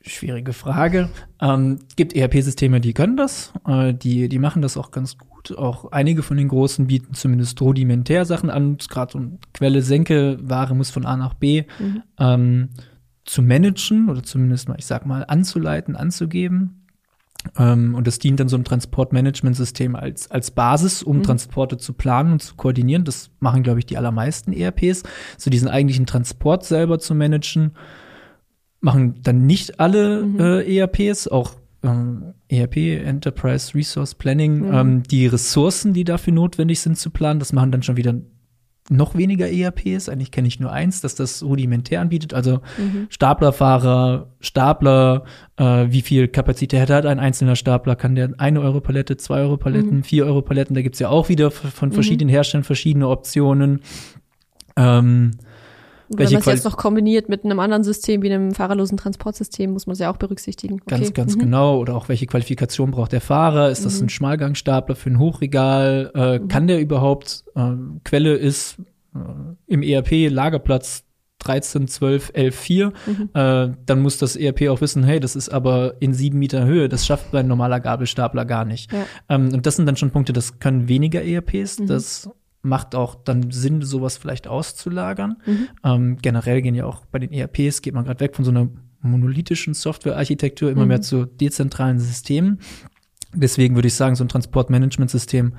Schwierige 0.01 0.51
Frage. 0.51 1.07
Ähm, 1.39 1.79
gibt 1.95 2.17
ERP-Systeme, 2.17 2.81
die 2.81 2.93
können 2.93 3.15
das, 3.15 3.53
äh, 3.65 3.93
die, 3.93 4.27
die 4.27 4.39
machen 4.39 4.61
das 4.61 4.75
auch 4.75 4.91
ganz 4.91 5.17
gut. 5.17 5.36
Auch 5.55 5.91
einige 5.91 6.23
von 6.23 6.37
den 6.37 6.47
großen 6.47 6.87
bieten 6.87 7.13
zumindest 7.13 7.61
rudimentär 7.61 8.25
Sachen 8.25 8.49
an. 8.49 8.77
Gerade 8.77 9.11
so 9.11 9.17
eine 9.19 9.37
Quelle 9.53 9.81
Senke, 9.81 10.37
Ware 10.41 10.75
muss 10.75 10.89
von 10.89 11.05
A 11.05 11.15
nach 11.15 11.33
B 11.33 11.63
mhm. 11.79 12.03
ähm, 12.19 12.69
zu 13.25 13.41
managen 13.41 14.09
oder 14.09 14.23
zumindest 14.23 14.69
mal, 14.69 14.75
ich 14.77 14.85
sag 14.85 15.05
mal, 15.05 15.23
anzuleiten, 15.27 15.95
anzugeben. 15.95 16.87
Ähm, 17.57 17.95
und 17.95 18.07
das 18.07 18.19
dient 18.19 18.39
dann 18.39 18.49
so 18.49 18.55
einem 18.55 18.65
Transportmanagementsystem 18.65 19.95
als, 19.95 20.29
als 20.31 20.51
Basis, 20.51 21.03
um 21.03 21.17
mhm. 21.17 21.23
Transporte 21.23 21.77
zu 21.77 21.93
planen 21.93 22.33
und 22.33 22.41
zu 22.41 22.55
koordinieren. 22.55 23.03
Das 23.03 23.29
machen, 23.39 23.63
glaube 23.63 23.79
ich, 23.79 23.85
die 23.85 23.97
allermeisten 23.97 24.53
ERPs. 24.53 25.03
So 25.37 25.49
diesen 25.49 25.67
eigentlichen 25.67 26.05
Transport 26.05 26.65
selber 26.65 26.99
zu 26.99 27.15
managen 27.15 27.71
machen 28.79 29.15
dann 29.23 29.45
nicht 29.45 29.79
alle 29.79 30.23
mhm. 30.23 30.39
äh, 30.39 30.77
ERPs, 30.77 31.27
auch 31.27 31.51
ähm, 31.87 32.33
ERP, 32.49 32.77
Enterprise 33.05 33.73
Resource 33.73 34.15
Planning, 34.15 34.67
mhm. 34.67 34.73
ähm, 34.73 35.03
die 35.03 35.27
Ressourcen, 35.27 35.93
die 35.93 36.03
dafür 36.03 36.33
notwendig 36.33 36.79
sind 36.79 36.97
zu 36.97 37.09
planen, 37.09 37.39
das 37.39 37.53
machen 37.53 37.71
dann 37.71 37.83
schon 37.83 37.97
wieder 37.97 38.15
noch 38.89 39.15
weniger 39.15 39.49
ERPs. 39.49 40.09
Eigentlich 40.09 40.31
kenne 40.31 40.47
ich 40.47 40.59
nur 40.59 40.71
eins, 40.71 41.01
das 41.01 41.15
das 41.15 41.43
rudimentär 41.43 42.01
anbietet. 42.01 42.33
Also 42.33 42.61
mhm. 42.77 43.07
Staplerfahrer, 43.09 44.33
Stapler, 44.39 45.25
äh, 45.57 45.87
wie 45.89 46.01
viel 46.01 46.27
Kapazität 46.27 46.89
hat 46.89 47.05
ein 47.05 47.19
einzelner 47.19 47.55
Stapler? 47.55 47.95
Kann 47.95 48.15
der 48.15 48.33
eine 48.37 48.61
Euro 48.61 48.79
Palette, 48.81 49.17
zwei 49.17 49.39
Euro 49.41 49.57
Paletten, 49.57 49.97
mhm. 49.97 50.03
vier 50.03 50.25
Euro 50.25 50.41
Paletten? 50.41 50.75
Da 50.75 50.81
gibt's 50.81 50.99
ja 50.99 51.09
auch 51.09 51.29
wieder 51.29 51.51
von 51.51 51.89
mhm. 51.89 51.93
verschiedenen 51.93 52.29
Herstellern 52.29 52.63
verschiedene 52.63 53.07
Optionen. 53.07 53.81
Ähm, 54.75 55.31
wenn 56.09 56.31
man 56.31 56.39
es 56.39 56.45
jetzt 56.45 56.65
noch 56.65 56.77
kombiniert 56.77 57.29
mit 57.29 57.43
einem 57.43 57.59
anderen 57.59 57.83
System 57.83 58.21
wie 58.21 58.31
einem 58.31 58.53
fahrerlosen 58.53 58.97
Transportsystem, 58.97 59.71
muss 59.71 59.87
man 59.87 59.93
es 59.93 59.99
ja 59.99 60.11
auch 60.11 60.17
berücksichtigen. 60.17 60.75
Okay. 60.75 60.85
Ganz, 60.87 61.13
ganz 61.13 61.35
mhm. 61.35 61.39
genau. 61.41 61.79
Oder 61.79 61.95
auch 61.95 62.09
welche 62.09 62.25
Qualifikation 62.25 62.91
braucht 62.91 63.11
der 63.11 63.21
Fahrer? 63.21 63.69
Ist 63.69 63.85
das 63.85 63.99
mhm. 63.99 64.05
ein 64.05 64.09
Schmalgangstapler 64.09 64.95
für 64.95 65.09
ein 65.09 65.19
Hochregal? 65.19 66.11
Äh, 66.15 66.39
mhm. 66.39 66.47
Kann 66.47 66.67
der 66.67 66.79
überhaupt, 66.79 67.43
äh, 67.55 67.71
Quelle 68.03 68.35
ist 68.35 68.77
äh, 69.15 69.19
im 69.67 69.83
ERP 69.83 70.29
Lagerplatz 70.29 71.03
13, 71.39 71.87
12, 71.87 72.31
11, 72.33 72.55
4, 72.55 72.87
mhm. 72.87 73.29
äh, 73.33 73.69
dann 73.85 74.01
muss 74.01 74.17
das 74.17 74.35
ERP 74.35 74.69
auch 74.69 74.81
wissen, 74.81 75.03
hey, 75.03 75.19
das 75.19 75.35
ist 75.35 75.49
aber 75.49 75.95
in 75.99 76.13
sieben 76.13 76.39
Meter 76.39 76.65
Höhe, 76.65 76.89
das 76.89 77.05
schafft 77.05 77.33
ein 77.35 77.47
normaler 77.47 77.79
Gabelstapler 77.79 78.45
gar 78.45 78.65
nicht. 78.65 78.91
Ja. 78.91 79.05
Ähm, 79.29 79.53
und 79.53 79.65
das 79.65 79.75
sind 79.75 79.85
dann 79.85 79.97
schon 79.97 80.11
Punkte, 80.11 80.33
das 80.33 80.59
können 80.59 80.87
weniger 80.87 81.23
ERPs, 81.23 81.79
mhm. 81.79 81.87
das 81.87 82.29
macht 82.67 82.95
auch 82.95 83.15
dann 83.15 83.51
Sinn, 83.51 83.81
sowas 83.81 84.17
vielleicht 84.17 84.47
auszulagern. 84.47 85.37
Mhm. 85.45 85.67
Ähm, 85.83 86.17
generell 86.21 86.61
gehen 86.61 86.75
ja 86.75 86.85
auch 86.85 87.05
bei 87.05 87.19
den 87.19 87.31
ERPs, 87.31 87.81
geht 87.81 87.93
man 87.93 88.05
gerade 88.05 88.19
weg 88.19 88.35
von 88.35 88.45
so 88.45 88.51
einer 88.51 88.69
monolithischen 89.01 89.73
Softwarearchitektur 89.73 90.69
immer 90.69 90.83
mhm. 90.83 90.87
mehr 90.87 91.01
zu 91.01 91.25
dezentralen 91.25 91.99
Systemen. 91.99 92.59
Deswegen 93.33 93.75
würde 93.75 93.87
ich 93.87 93.93
sagen, 93.93 94.15
so 94.15 94.23
ein 94.23 94.29
Transportmanagementsystem 94.29 95.53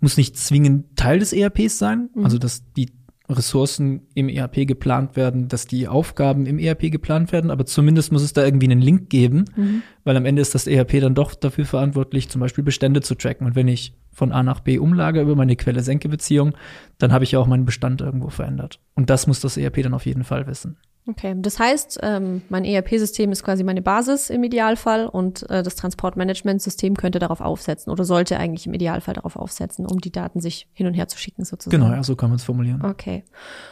muss 0.00 0.16
nicht 0.16 0.36
zwingend 0.36 0.96
Teil 0.96 1.18
des 1.18 1.32
ERPs 1.32 1.78
sein, 1.78 2.10
mhm. 2.14 2.24
also 2.24 2.38
dass 2.38 2.72
die 2.72 2.90
Ressourcen 3.28 4.02
im 4.14 4.28
ERP 4.28 4.68
geplant 4.68 5.16
werden, 5.16 5.48
dass 5.48 5.66
die 5.66 5.88
Aufgaben 5.88 6.46
im 6.46 6.58
ERP 6.58 6.92
geplant 6.92 7.32
werden, 7.32 7.50
aber 7.50 7.66
zumindest 7.66 8.12
muss 8.12 8.22
es 8.22 8.32
da 8.32 8.44
irgendwie 8.44 8.70
einen 8.70 8.80
Link 8.80 9.10
geben, 9.10 9.46
mhm. 9.56 9.82
weil 10.04 10.16
am 10.16 10.26
Ende 10.26 10.42
ist 10.42 10.54
das 10.54 10.66
ERP 10.66 11.00
dann 11.00 11.14
doch 11.14 11.34
dafür 11.34 11.64
verantwortlich, 11.64 12.28
zum 12.28 12.40
Beispiel 12.40 12.62
Bestände 12.62 13.00
zu 13.00 13.16
tracken. 13.16 13.46
Und 13.46 13.56
wenn 13.56 13.68
ich 13.68 13.94
von 14.16 14.32
A 14.32 14.42
nach 14.42 14.60
B 14.60 14.78
umlage 14.78 15.20
über 15.20 15.36
meine 15.36 15.56
Quelle-Senke-Beziehung, 15.56 16.54
dann 16.96 17.12
habe 17.12 17.24
ich 17.24 17.32
ja 17.32 17.38
auch 17.38 17.46
meinen 17.46 17.66
Bestand 17.66 18.00
irgendwo 18.00 18.30
verändert. 18.30 18.80
Und 18.94 19.10
das 19.10 19.26
muss 19.26 19.40
das 19.40 19.58
ERP 19.58 19.82
dann 19.82 19.92
auf 19.92 20.06
jeden 20.06 20.24
Fall 20.24 20.46
wissen. 20.46 20.78
Okay, 21.08 21.36
das 21.38 21.60
heißt, 21.60 22.00
ähm, 22.02 22.42
mein 22.48 22.64
ERP-System 22.64 23.30
ist 23.30 23.44
quasi 23.44 23.62
meine 23.62 23.80
Basis 23.80 24.28
im 24.28 24.42
Idealfall 24.42 25.06
und 25.06 25.48
äh, 25.50 25.62
das 25.62 25.76
Transportmanagementsystem 25.76 26.96
könnte 26.96 27.20
darauf 27.20 27.40
aufsetzen 27.40 27.92
oder 27.92 28.04
sollte 28.04 28.38
eigentlich 28.38 28.66
im 28.66 28.74
Idealfall 28.74 29.14
darauf 29.14 29.36
aufsetzen, 29.36 29.86
um 29.86 30.00
die 30.00 30.10
Daten 30.10 30.40
sich 30.40 30.68
hin 30.72 30.88
und 30.88 30.94
her 30.94 31.06
zu 31.06 31.16
schicken 31.16 31.44
sozusagen. 31.44 31.80
Genau, 31.80 31.94
ja, 31.94 32.02
so 32.02 32.16
kann 32.16 32.30
man 32.30 32.38
es 32.38 32.44
formulieren. 32.44 32.84
Okay. 32.84 33.22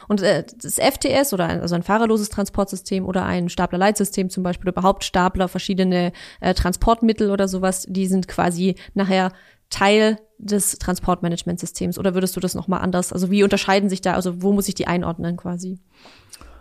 Und 0.06 0.22
äh, 0.22 0.44
das 0.62 0.74
FTS 0.78 1.32
oder 1.32 1.46
ein, 1.46 1.60
also 1.60 1.74
ein 1.74 1.82
fahrerloses 1.82 2.28
Transportsystem 2.28 3.04
oder 3.04 3.24
ein 3.24 3.48
Staplerleitsystem 3.48 4.30
zum 4.30 4.44
Beispiel 4.44 4.68
oder 4.68 4.78
überhaupt 4.78 5.02
Stapler, 5.02 5.48
verschiedene 5.48 6.12
äh, 6.40 6.54
Transportmittel 6.54 7.32
oder 7.32 7.48
sowas, 7.48 7.84
die 7.88 8.06
sind 8.06 8.28
quasi 8.28 8.76
nachher 8.94 9.32
Teil 9.74 10.18
des 10.38 10.78
Transportmanagementsystems 10.78 11.98
oder 11.98 12.14
würdest 12.14 12.36
du 12.36 12.40
das 12.40 12.54
nochmal 12.54 12.80
anders, 12.80 13.12
also 13.12 13.30
wie 13.30 13.42
unterscheiden 13.42 13.90
sich 13.90 14.00
da, 14.00 14.14
also 14.14 14.40
wo 14.40 14.52
muss 14.52 14.68
ich 14.68 14.74
die 14.74 14.86
einordnen 14.86 15.36
quasi? 15.36 15.80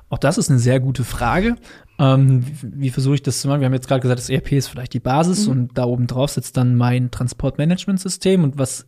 Auch 0.10 0.18
das 0.18 0.38
ist 0.38 0.50
eine 0.50 0.60
sehr 0.60 0.80
gute 0.80 1.04
Frage. 1.04 1.56
Ähm, 2.00 2.46
wie, 2.46 2.82
wie 2.82 2.90
versuche 2.90 3.16
ich 3.16 3.24
das 3.24 3.42
zu 3.42 3.48
machen? 3.48 3.62
Wir 3.62 3.66
haben 3.66 3.74
jetzt 3.74 3.88
gerade 3.88 4.02
gesagt, 4.02 4.20
das 4.20 4.30
ERP 4.30 4.54
ist 4.54 4.68
vielleicht 4.68 4.94
die 4.94 5.00
Basis 5.00 5.46
mhm. 5.46 5.52
und 5.52 5.78
da 5.78 5.86
oben 5.86 6.08
drauf 6.08 6.32
sitzt 6.32 6.58
dann 6.58 6.76
mein 6.76 7.12
Transportmanagementsystem 7.12 8.44
und 8.44 8.58
was 8.58 8.88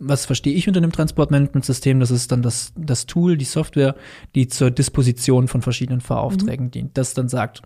was 0.00 0.26
verstehe 0.26 0.54
ich 0.54 0.68
unter 0.68 0.78
einem 0.78 0.92
Transportmanagementsystem? 0.92 1.98
Das 1.98 2.10
ist 2.10 2.30
dann 2.30 2.42
das, 2.42 2.72
das 2.76 3.06
Tool, 3.06 3.36
die 3.36 3.44
Software, 3.44 3.96
die 4.34 4.46
zur 4.46 4.70
Disposition 4.70 5.48
von 5.48 5.60
verschiedenen 5.60 6.00
Fahraufträgen 6.00 6.66
mhm. 6.66 6.70
dient. 6.70 6.96
Das 6.96 7.14
dann 7.14 7.28
sagt, 7.28 7.62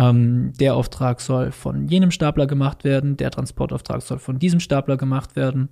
ähm, 0.00 0.52
der 0.58 0.76
Auftrag 0.76 1.20
soll 1.20 1.52
von 1.52 1.86
jenem 1.88 2.10
Stapler 2.10 2.46
gemacht 2.46 2.84
werden, 2.84 3.18
der 3.18 3.30
Transportauftrag 3.30 4.00
soll 4.00 4.18
von 4.18 4.38
diesem 4.38 4.58
Stapler 4.58 4.96
gemacht 4.96 5.36
werden, 5.36 5.68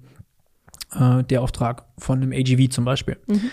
äh, 0.95 1.25
der 1.25 1.41
Auftrag 1.43 1.87
von 1.97 2.23
einem 2.23 2.33
AGV 2.33 2.69
zum 2.69 2.85
Beispiel. 2.85 3.17
Mhm. 3.27 3.51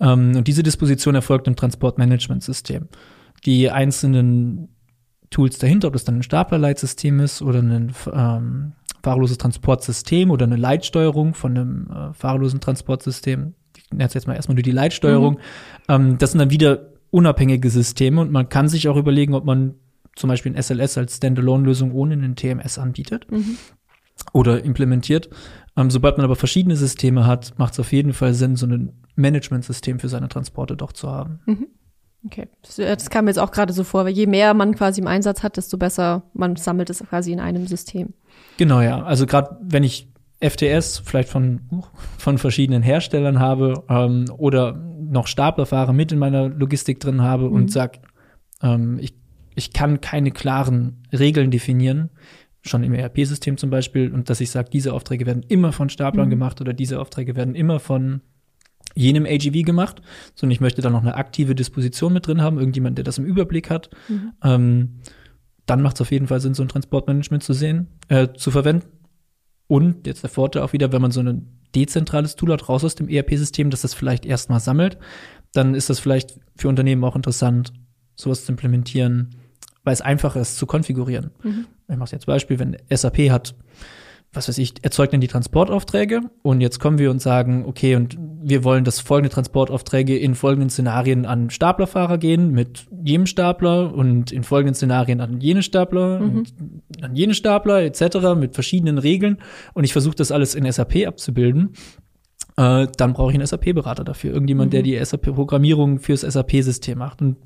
Ähm, 0.00 0.36
und 0.36 0.48
diese 0.48 0.62
Disposition 0.62 1.14
erfolgt 1.14 1.46
im 1.46 1.56
Transportmanagementsystem. 1.56 2.88
Die 3.44 3.70
einzelnen 3.70 4.68
Tools 5.28 5.58
dahinter, 5.58 5.88
ob 5.88 5.92
das 5.92 6.04
dann 6.04 6.18
ein 6.18 6.22
Staplerleitsystem 6.22 7.20
ist 7.20 7.42
oder 7.42 7.60
ein 7.60 7.92
ähm, 8.10 8.72
fahrerloses 9.02 9.36
Transportsystem 9.36 10.30
oder 10.30 10.46
eine 10.46 10.56
Leitsteuerung 10.56 11.34
von 11.34 11.56
einem 11.56 11.90
äh, 11.90 12.14
fahrerlosen 12.14 12.60
Transportsystem, 12.60 13.52
ich 13.76 13.90
nenne 13.90 14.06
es 14.06 14.14
jetzt 14.14 14.26
mal 14.26 14.34
erstmal 14.34 14.54
nur 14.54 14.62
die 14.62 14.70
Leitsteuerung, 14.70 15.34
mhm. 15.34 15.38
ähm, 15.88 16.18
das 16.18 16.32
sind 16.32 16.38
dann 16.38 16.50
wieder 16.50 16.94
unabhängige 17.10 17.68
Systeme 17.68 18.22
und 18.22 18.32
man 18.32 18.48
kann 18.48 18.68
sich 18.68 18.88
auch 18.88 18.96
überlegen, 18.96 19.34
ob 19.34 19.44
man 19.44 19.74
zum 20.16 20.28
Beispiel 20.28 20.52
ein 20.52 20.62
SLS 20.62 20.98
als 20.98 21.16
Standalone-Lösung 21.16 21.92
ohne 21.92 22.14
einen 22.14 22.36
TMS 22.36 22.78
anbietet 22.78 23.30
mhm. 23.30 23.56
oder 24.32 24.64
implementiert. 24.64 25.30
Ähm, 25.76 25.90
sobald 25.90 26.16
man 26.16 26.24
aber 26.24 26.36
verschiedene 26.36 26.76
Systeme 26.76 27.26
hat, 27.26 27.58
macht 27.58 27.74
es 27.74 27.80
auf 27.80 27.92
jeden 27.92 28.12
Fall 28.12 28.34
Sinn, 28.34 28.56
so 28.56 28.66
ein 28.66 28.92
Managementsystem 29.16 29.98
für 29.98 30.08
seine 30.08 30.28
Transporte 30.28 30.76
doch 30.76 30.92
zu 30.92 31.10
haben. 31.10 31.40
Mhm. 31.46 31.66
Okay, 32.26 32.48
das, 32.62 32.78
äh, 32.78 32.94
das, 32.94 33.10
kam 33.10 33.26
mir 33.26 33.32
jetzt 33.32 33.38
auch 33.38 33.50
gerade 33.50 33.72
so 33.72 33.84
vor, 33.84 34.04
weil 34.04 34.12
je 34.12 34.26
mehr 34.26 34.54
man 34.54 34.74
quasi 34.74 35.00
im 35.00 35.06
Einsatz 35.06 35.42
hat, 35.42 35.56
desto 35.56 35.76
besser 35.76 36.22
man 36.32 36.56
sammelt 36.56 36.88
es 36.90 37.00
quasi 37.00 37.32
in 37.32 37.40
einem 37.40 37.66
System. 37.66 38.14
Genau, 38.56 38.80
ja. 38.80 39.02
Also 39.02 39.26
gerade 39.26 39.58
wenn 39.60 39.84
ich 39.84 40.10
FTS 40.40 41.02
vielleicht 41.04 41.28
von, 41.28 41.60
von 42.18 42.38
verschiedenen 42.38 42.82
Herstellern 42.82 43.40
habe 43.40 43.84
ähm, 43.88 44.26
oder 44.36 44.72
noch 44.72 45.26
Staplerfahrer 45.26 45.92
mit 45.92 46.12
in 46.12 46.18
meiner 46.18 46.48
Logistik 46.48 47.00
drin 47.00 47.22
habe 47.22 47.48
mhm. 47.48 47.54
und 47.54 47.72
sag, 47.72 48.00
ähm, 48.62 48.98
ich, 49.00 49.14
ich 49.54 49.72
kann 49.72 50.00
keine 50.00 50.30
klaren 50.30 51.02
Regeln 51.12 51.50
definieren, 51.50 52.10
schon 52.62 52.82
im 52.82 52.94
ERP-System 52.94 53.56
zum 53.56 53.70
Beispiel, 53.70 54.12
und 54.12 54.30
dass 54.30 54.40
ich 54.40 54.50
sage, 54.50 54.70
diese 54.70 54.92
Aufträge 54.92 55.26
werden 55.26 55.42
immer 55.48 55.72
von 55.72 55.88
Staplern 55.90 56.26
mhm. 56.26 56.30
gemacht 56.30 56.60
oder 56.60 56.72
diese 56.72 57.00
Aufträge 57.00 57.36
werden 57.36 57.54
immer 57.54 57.80
von 57.80 58.22
jenem 58.94 59.26
AGV 59.26 59.64
gemacht, 59.64 60.00
sondern 60.34 60.52
ich 60.52 60.60
möchte 60.60 60.80
da 60.80 60.90
noch 60.90 61.02
eine 61.02 61.16
aktive 61.16 61.54
Disposition 61.54 62.12
mit 62.12 62.26
drin 62.26 62.40
haben, 62.40 62.58
irgendjemand, 62.58 62.96
der 62.96 63.04
das 63.04 63.18
im 63.18 63.24
Überblick 63.24 63.70
hat. 63.70 63.90
Mhm. 64.08 64.32
Ähm, 64.42 64.88
dann 65.66 65.82
macht 65.82 65.96
es 65.96 66.02
auf 66.02 66.12
jeden 66.12 66.26
Fall 66.26 66.40
Sinn, 66.40 66.54
so 66.54 66.62
ein 66.62 66.68
Transportmanagement 66.68 67.42
zu 67.42 67.54
sehen, 67.54 67.88
äh, 68.08 68.28
zu 68.34 68.50
verwenden. 68.50 68.86
Und 69.66 70.06
jetzt 70.06 70.22
der 70.22 70.30
Vorteil 70.30 70.62
auch 70.62 70.72
wieder, 70.72 70.92
wenn 70.92 71.02
man 71.02 71.10
so 71.10 71.20
ein 71.20 71.48
dezentrales 71.74 72.36
Tool 72.36 72.52
hat, 72.52 72.68
raus 72.68 72.84
aus 72.84 72.94
dem 72.94 73.08
ERP-System, 73.08 73.70
dass 73.70 73.82
das 73.82 73.94
vielleicht 73.94 74.26
erstmal 74.26 74.60
sammelt, 74.60 74.98
dann 75.52 75.74
ist 75.74 75.90
das 75.90 75.98
vielleicht 75.98 76.38
für 76.56 76.68
Unternehmen 76.68 77.02
auch 77.04 77.16
interessant, 77.16 77.72
sowas 78.14 78.44
zu 78.44 78.52
implementieren, 78.52 79.36
weil 79.84 79.92
es 79.92 80.00
einfacher 80.00 80.40
ist 80.40 80.56
zu 80.56 80.66
konfigurieren. 80.66 81.30
Mhm. 81.42 81.66
Ich 81.88 81.96
mache 81.96 82.12
jetzt 82.12 82.26
Beispiel, 82.26 82.58
wenn 82.58 82.76
SAP 82.90 83.30
hat 83.30 83.54
was 84.34 84.48
weiß 84.48 84.58
ich, 84.58 84.74
erzeugt 84.82 85.12
dann 85.12 85.20
die 85.20 85.28
Transportaufträge 85.28 86.20
und 86.42 86.60
jetzt 86.60 86.80
kommen 86.80 86.98
wir 86.98 87.10
und 87.10 87.20
sagen, 87.20 87.64
okay, 87.66 87.94
und 87.94 88.16
wir 88.18 88.64
wollen, 88.64 88.84
dass 88.84 89.00
folgende 89.00 89.32
Transportaufträge 89.32 90.18
in 90.18 90.34
folgenden 90.34 90.70
Szenarien 90.70 91.24
an 91.24 91.50
Staplerfahrer 91.50 92.18
gehen, 92.18 92.50
mit 92.50 92.86
jedem 93.02 93.26
Stapler 93.26 93.94
und 93.94 94.32
in 94.32 94.42
folgenden 94.42 94.74
Szenarien 94.74 95.20
an 95.20 95.40
jene 95.40 95.62
Stapler 95.62 96.20
mhm. 96.20 96.38
und 96.38 96.54
an 97.02 97.14
jene 97.14 97.34
Stapler 97.34 97.82
etc. 97.82 98.34
mit 98.36 98.54
verschiedenen 98.54 98.98
Regeln 98.98 99.38
und 99.72 99.84
ich 99.84 99.92
versuche 99.92 100.16
das 100.16 100.32
alles 100.32 100.54
in 100.54 100.70
SAP 100.70 101.06
abzubilden. 101.06 101.72
Äh, 102.56 102.86
dann 102.96 103.12
brauche 103.14 103.30
ich 103.30 103.36
einen 103.36 103.46
SAP-Berater 103.46 104.04
dafür, 104.04 104.32
irgendjemand, 104.32 104.68
mhm. 104.68 104.72
der 104.72 104.82
die 104.82 105.04
SAP-Programmierung 105.04 105.98
fürs 105.98 106.20
SAP-System 106.20 106.98
macht. 106.98 107.20
Und 107.20 107.36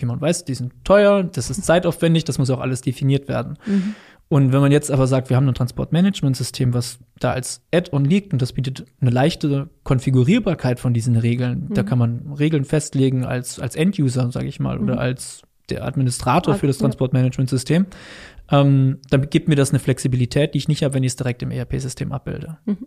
wie 0.00 0.06
man 0.06 0.20
weiß, 0.20 0.44
die 0.44 0.54
sind 0.54 0.72
teuer, 0.84 1.22
das 1.24 1.50
ist 1.50 1.64
zeitaufwendig, 1.64 2.24
das 2.24 2.38
muss 2.38 2.50
auch 2.50 2.60
alles 2.60 2.80
definiert 2.80 3.28
werden. 3.28 3.58
Mhm. 3.66 3.94
Und 4.28 4.52
wenn 4.52 4.60
man 4.60 4.72
jetzt 4.72 4.90
aber 4.90 5.06
sagt, 5.06 5.30
wir 5.30 5.36
haben 5.36 5.48
ein 5.48 5.54
Transportmanagementsystem, 5.54 6.74
was 6.74 6.98
da 7.20 7.30
als 7.30 7.62
Add-on 7.72 8.04
liegt 8.04 8.32
und 8.32 8.42
das 8.42 8.52
bietet 8.52 8.84
eine 9.00 9.10
leichte 9.10 9.70
Konfigurierbarkeit 9.84 10.80
von 10.80 10.92
diesen 10.92 11.16
Regeln, 11.16 11.66
mhm. 11.68 11.74
da 11.74 11.84
kann 11.84 11.98
man 11.98 12.32
Regeln 12.32 12.64
festlegen 12.64 13.24
als, 13.24 13.60
als 13.60 13.76
End-User, 13.76 14.32
sage 14.32 14.48
ich 14.48 14.58
mal, 14.58 14.78
mhm. 14.78 14.84
oder 14.84 14.98
als 14.98 15.42
der 15.70 15.84
Administrator 15.84 16.54
für 16.54 16.66
das 16.66 16.78
Transportmanagementsystem, 16.78 17.86
ähm, 18.50 18.98
dann 19.10 19.30
gibt 19.30 19.48
mir 19.48 19.56
das 19.56 19.70
eine 19.70 19.78
Flexibilität, 19.78 20.54
die 20.54 20.58
ich 20.58 20.68
nicht 20.68 20.82
habe, 20.82 20.94
wenn 20.94 21.02
ich 21.02 21.12
es 21.12 21.16
direkt 21.16 21.42
im 21.42 21.50
ERP-System 21.50 22.12
abbilde. 22.12 22.58
Mhm 22.64 22.86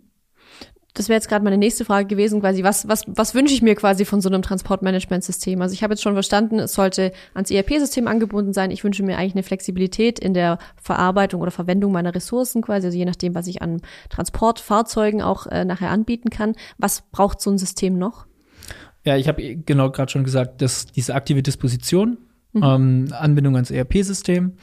das 0.94 1.08
wäre 1.08 1.16
jetzt 1.16 1.28
gerade 1.28 1.44
meine 1.44 1.58
nächste 1.58 1.84
Frage 1.84 2.06
gewesen, 2.06 2.40
quasi, 2.40 2.64
was, 2.64 2.88
was, 2.88 3.04
was 3.06 3.34
wünsche 3.34 3.54
ich 3.54 3.62
mir 3.62 3.74
quasi 3.74 4.04
von 4.04 4.20
so 4.20 4.28
einem 4.28 4.42
Transportmanagementsystem? 4.42 5.60
Also 5.62 5.72
ich 5.72 5.82
habe 5.82 5.92
jetzt 5.92 6.02
schon 6.02 6.14
verstanden, 6.14 6.58
es 6.58 6.74
sollte 6.74 7.12
ans 7.34 7.50
ERP-System 7.50 8.08
angebunden 8.08 8.52
sein. 8.52 8.70
Ich 8.70 8.82
wünsche 8.84 9.02
mir 9.02 9.16
eigentlich 9.16 9.34
eine 9.34 9.42
Flexibilität 9.42 10.18
in 10.18 10.34
der 10.34 10.58
Verarbeitung 10.76 11.40
oder 11.40 11.50
Verwendung 11.50 11.92
meiner 11.92 12.14
Ressourcen, 12.14 12.62
quasi, 12.62 12.86
also 12.86 12.98
je 12.98 13.04
nachdem, 13.04 13.34
was 13.34 13.46
ich 13.46 13.62
an 13.62 13.80
Transportfahrzeugen 14.08 15.22
auch 15.22 15.46
äh, 15.46 15.64
nachher 15.64 15.90
anbieten 15.90 16.30
kann. 16.30 16.54
Was 16.78 17.02
braucht 17.12 17.40
so 17.40 17.50
ein 17.50 17.58
System 17.58 17.98
noch? 17.98 18.26
Ja, 19.04 19.16
ich 19.16 19.28
habe 19.28 19.56
genau 19.56 19.90
gerade 19.90 20.10
schon 20.10 20.24
gesagt, 20.24 20.60
dass 20.60 20.86
diese 20.86 21.14
aktive 21.14 21.42
Disposition, 21.42 22.18
mhm. 22.52 22.62
ähm, 22.62 23.08
Anbindung 23.12 23.54
ans 23.54 23.70
ERP-System 23.70 24.56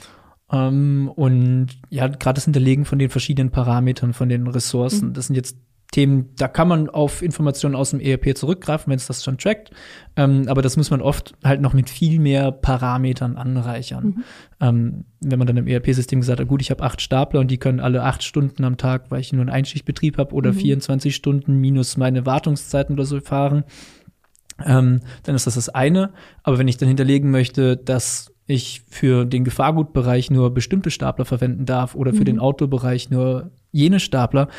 ähm, 0.51 1.11
und 1.15 1.67
ja, 1.89 2.07
gerade 2.07 2.35
das 2.35 2.45
Hinterlegen 2.45 2.85
von 2.85 2.99
den 2.99 3.09
verschiedenen 3.09 3.51
Parametern, 3.51 4.13
von 4.13 4.29
den 4.29 4.47
Ressourcen, 4.47 5.09
mhm. 5.09 5.13
das 5.13 5.27
sind 5.27 5.35
jetzt 5.35 5.57
Themen, 5.91 6.29
da 6.35 6.49
kann 6.49 6.67
man 6.67 6.89
auf 6.89 7.21
Informationen 7.21 7.73
aus 7.73 7.91
dem 7.91 8.01
ERP 8.01 8.37
zurückgreifen, 8.37 8.91
wenn 8.91 8.97
es 8.97 9.07
das 9.07 9.23
schon 9.23 9.37
trackt. 9.37 9.71
Ähm, 10.17 10.43
aber 10.47 10.61
das 10.61 10.75
muss 10.75 10.91
man 10.91 11.01
oft 11.01 11.33
halt 11.43 11.61
noch 11.61 11.73
mit 11.73 11.89
viel 11.89 12.19
mehr 12.19 12.51
Parametern 12.51 13.37
anreichern. 13.37 14.05
Mhm. 14.05 14.23
Ähm, 14.59 15.05
wenn 15.21 15.39
man 15.39 15.47
dann 15.47 15.57
im 15.57 15.67
ERP-System 15.67 16.19
gesagt 16.19 16.41
hat, 16.41 16.47
gut, 16.47 16.61
ich 16.61 16.71
habe 16.71 16.83
acht 16.83 17.01
Stapler 17.01 17.39
und 17.39 17.49
die 17.49 17.57
können 17.57 17.79
alle 17.79 18.03
acht 18.03 18.23
Stunden 18.23 18.65
am 18.65 18.75
Tag, 18.75 19.11
weil 19.11 19.21
ich 19.21 19.31
nur 19.31 19.41
einen 19.41 19.49
Einschichtbetrieb 19.49 20.17
habe, 20.17 20.33
oder 20.33 20.51
mhm. 20.51 20.57
24 20.57 21.15
Stunden 21.15 21.59
minus 21.59 21.95
meine 21.95 22.25
Wartungszeiten 22.25 22.93
oder 22.93 23.05
so 23.05 23.21
fahren, 23.21 23.63
ähm, 24.65 24.99
dann 25.23 25.35
ist 25.35 25.47
das 25.47 25.55
das 25.55 25.69
eine. 25.69 26.11
Aber 26.43 26.57
wenn 26.57 26.67
ich 26.67 26.77
dann 26.77 26.89
hinterlegen 26.89 27.31
möchte, 27.31 27.77
dass 27.77 28.33
ich 28.45 28.81
für 28.89 29.25
den 29.25 29.45
Gefahrgutbereich 29.45 30.31
nur 30.31 30.53
bestimmte 30.53 30.91
Stapler 30.91 31.25
verwenden 31.25 31.65
darf 31.65 31.95
oder 31.95 32.11
für 32.11 32.21
mhm. 32.21 32.25
den 32.25 32.39
Autobereich 32.39 33.09
nur 33.09 33.51
jene 33.71 33.99
Stapler, 33.99 34.49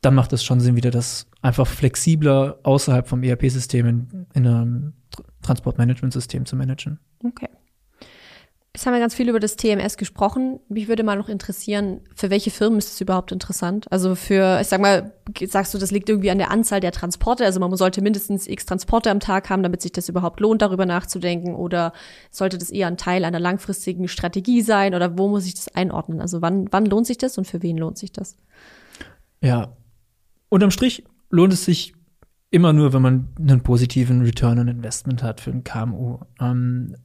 dann 0.00 0.14
macht 0.14 0.32
es 0.32 0.42
schon 0.42 0.60
Sinn, 0.60 0.76
wieder 0.76 0.90
das 0.90 1.26
einfach 1.42 1.66
flexibler 1.66 2.58
außerhalb 2.62 3.06
vom 3.06 3.22
ERP-System 3.22 3.86
in, 3.86 4.26
in 4.34 4.46
einem 4.46 4.92
Transportmanagementsystem 5.42 6.46
zu 6.46 6.56
managen. 6.56 6.98
Okay. 7.24 7.48
Jetzt 8.72 8.86
haben 8.86 8.94
wir 8.94 9.00
ganz 9.00 9.16
viel 9.16 9.28
über 9.28 9.40
das 9.40 9.56
TMS 9.56 9.96
gesprochen. 9.96 10.60
Mich 10.68 10.86
würde 10.86 11.02
mal 11.02 11.16
noch 11.16 11.28
interessieren, 11.28 12.02
für 12.14 12.30
welche 12.30 12.52
Firmen 12.52 12.78
ist 12.78 12.92
es 12.92 13.00
überhaupt 13.00 13.32
interessant? 13.32 13.90
Also 13.90 14.14
für, 14.14 14.60
ich 14.60 14.68
sag 14.68 14.80
mal, 14.80 15.12
sagst 15.44 15.74
du, 15.74 15.78
das 15.78 15.90
liegt 15.90 16.08
irgendwie 16.08 16.30
an 16.30 16.38
der 16.38 16.52
Anzahl 16.52 16.78
der 16.78 16.92
Transporte? 16.92 17.44
Also 17.44 17.58
man 17.58 17.74
sollte 17.74 18.00
mindestens 18.00 18.46
x 18.46 18.66
Transporte 18.66 19.10
am 19.10 19.18
Tag 19.18 19.50
haben, 19.50 19.64
damit 19.64 19.82
sich 19.82 19.90
das 19.90 20.08
überhaupt 20.08 20.38
lohnt, 20.38 20.62
darüber 20.62 20.86
nachzudenken? 20.86 21.56
Oder 21.56 21.92
sollte 22.30 22.58
das 22.58 22.70
eher 22.70 22.86
ein 22.86 22.96
Teil 22.96 23.24
einer 23.24 23.40
langfristigen 23.40 24.06
Strategie 24.06 24.62
sein? 24.62 24.94
Oder 24.94 25.18
wo 25.18 25.26
muss 25.26 25.46
ich 25.46 25.54
das 25.54 25.74
einordnen? 25.74 26.20
Also 26.20 26.40
wann, 26.40 26.68
wann 26.70 26.86
lohnt 26.86 27.08
sich 27.08 27.18
das 27.18 27.36
und 27.38 27.48
für 27.48 27.62
wen 27.62 27.76
lohnt 27.76 27.98
sich 27.98 28.12
das? 28.12 28.36
Ja, 29.42 29.76
unterm 30.50 30.70
Strich 30.70 31.04
lohnt 31.30 31.54
es 31.54 31.64
sich 31.64 31.94
immer 32.50 32.72
nur, 32.72 32.92
wenn 32.92 33.02
man 33.02 33.28
einen 33.38 33.62
positiven 33.62 34.22
Return 34.22 34.58
on 34.58 34.68
Investment 34.68 35.22
hat 35.22 35.40
für 35.40 35.50
ein 35.50 35.64
KMU. 35.64 36.18
Ähm, 36.40 36.96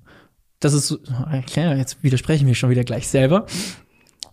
das 0.60 0.74
ist, 0.74 0.92
okay, 0.92 1.78
jetzt 1.78 2.04
widersprechen 2.04 2.48
wir 2.48 2.56
schon 2.56 2.70
wieder 2.70 2.84
gleich 2.84 3.08
selber. 3.08 3.46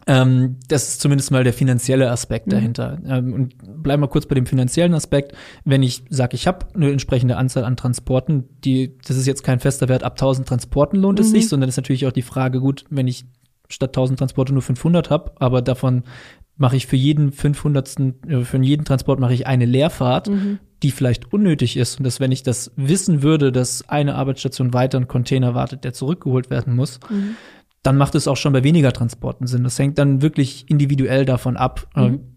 Ähm, 0.06 0.56
das 0.68 0.88
ist 0.88 1.00
zumindest 1.00 1.30
mal 1.30 1.44
der 1.44 1.52
finanzielle 1.52 2.10
Aspekt 2.10 2.46
mhm. 2.46 2.50
dahinter. 2.50 2.98
Ähm, 3.06 3.32
und 3.34 3.82
bleiben 3.82 4.02
wir 4.02 4.08
kurz 4.08 4.26
bei 4.26 4.34
dem 4.34 4.46
finanziellen 4.46 4.94
Aspekt. 4.94 5.36
Wenn 5.64 5.82
ich 5.82 6.02
sage, 6.08 6.34
ich 6.34 6.46
habe 6.46 6.66
eine 6.74 6.90
entsprechende 6.90 7.36
Anzahl 7.36 7.64
an 7.64 7.76
Transporten, 7.76 8.48
die, 8.64 8.96
das 9.06 9.16
ist 9.16 9.26
jetzt 9.26 9.44
kein 9.44 9.60
fester 9.60 9.88
Wert, 9.88 10.02
ab 10.02 10.14
1000 10.14 10.48
Transporten 10.48 10.96
lohnt 10.96 11.20
es 11.20 11.28
mhm. 11.28 11.32
sich, 11.32 11.48
sondern 11.48 11.68
ist 11.68 11.76
natürlich 11.76 12.06
auch 12.06 12.12
die 12.12 12.22
Frage, 12.22 12.60
gut, 12.60 12.84
wenn 12.90 13.06
ich 13.06 13.24
statt 13.68 13.90
1000 13.90 14.18
Transporte 14.18 14.52
nur 14.52 14.62
500 14.62 15.10
habe, 15.10 15.32
aber 15.36 15.62
davon 15.62 16.04
mache 16.56 16.76
ich 16.76 16.86
für 16.86 16.96
jeden 16.96 17.32
500. 17.32 17.96
Äh, 18.28 18.44
für 18.44 18.58
jeden 18.58 18.84
Transport 18.84 19.20
mache 19.20 19.34
ich 19.34 19.46
eine 19.46 19.66
Leerfahrt, 19.66 20.28
mhm. 20.28 20.58
die 20.82 20.90
vielleicht 20.90 21.32
unnötig 21.32 21.76
ist 21.76 21.98
und 21.98 22.04
dass 22.04 22.20
wenn 22.20 22.32
ich 22.32 22.42
das 22.42 22.72
wissen 22.76 23.22
würde, 23.22 23.52
dass 23.52 23.88
eine 23.88 24.14
Arbeitsstation 24.14 24.74
weiter 24.74 24.98
ein 24.98 25.08
Container 25.08 25.54
wartet, 25.54 25.84
der 25.84 25.92
zurückgeholt 25.92 26.50
werden 26.50 26.74
muss, 26.74 27.00
mhm 27.10 27.36
dann 27.82 27.96
macht 27.96 28.14
es 28.14 28.28
auch 28.28 28.36
schon 28.36 28.52
bei 28.52 28.62
weniger 28.62 28.92
Transporten 28.92 29.46
Sinn. 29.46 29.64
Das 29.64 29.78
hängt 29.78 29.98
dann 29.98 30.22
wirklich 30.22 30.66
individuell 30.68 31.24
davon 31.24 31.56
ab, 31.56 31.88
äh, 31.96 32.10
mhm. 32.10 32.31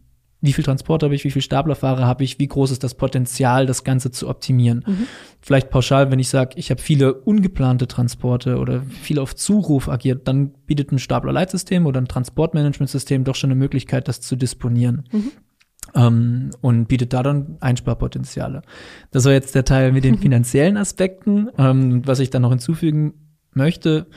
Wie 0.45 0.53
viel 0.53 0.63
Transport 0.63 1.03
habe 1.03 1.15
ich, 1.15 1.23
wie 1.23 1.31
viel 1.31 1.41
Staplerfahrer 1.41 2.05
habe 2.05 2.23
ich, 2.23 2.39
wie 2.39 2.47
groß 2.47 2.71
ist 2.71 2.83
das 2.83 2.95
Potenzial, 2.95 3.65
das 3.65 3.83
Ganze 3.83 4.11
zu 4.11 4.29
optimieren. 4.29 4.83
Mhm. 4.85 5.07
Vielleicht 5.41 5.69
pauschal, 5.69 6.11
wenn 6.11 6.19
ich 6.19 6.29
sage, 6.29 6.51
ich 6.57 6.71
habe 6.71 6.81
viele 6.81 7.13
ungeplante 7.13 7.87
Transporte 7.87 8.57
oder 8.57 8.81
viel 8.81 9.19
auf 9.19 9.35
Zuruf 9.35 9.89
agiert, 9.89 10.27
dann 10.27 10.51
bietet 10.65 10.91
ein 10.91 10.99
Staplerleitsystem 10.99 11.85
oder 11.85 12.01
ein 12.01 12.07
Transportmanagementsystem 12.07 13.23
doch 13.23 13.35
schon 13.35 13.51
eine 13.51 13.59
Möglichkeit, 13.59 14.07
das 14.07 14.21
zu 14.21 14.35
disponieren. 14.35 15.03
Mhm. 15.11 15.31
Um, 15.93 16.01
ähm, 16.01 16.49
und 16.61 16.87
bietet 16.87 17.13
da 17.13 17.21
dann 17.21 17.57
Einsparpotenziale. 17.61 18.63
Das 19.11 19.23
war 19.23 19.33
jetzt 19.33 19.53
der 19.53 19.65
Teil 19.65 19.91
mit 19.91 20.03
den 20.03 20.17
finanziellen 20.19 20.77
Aspekten. 20.77 21.47
Um, 21.49 21.65
ähm, 21.65 22.07
was 22.07 22.19
ich 22.19 22.31
dann 22.31 22.41
noch 22.41 22.49
hinzufügen 22.49 23.13
möchte, 23.53 24.07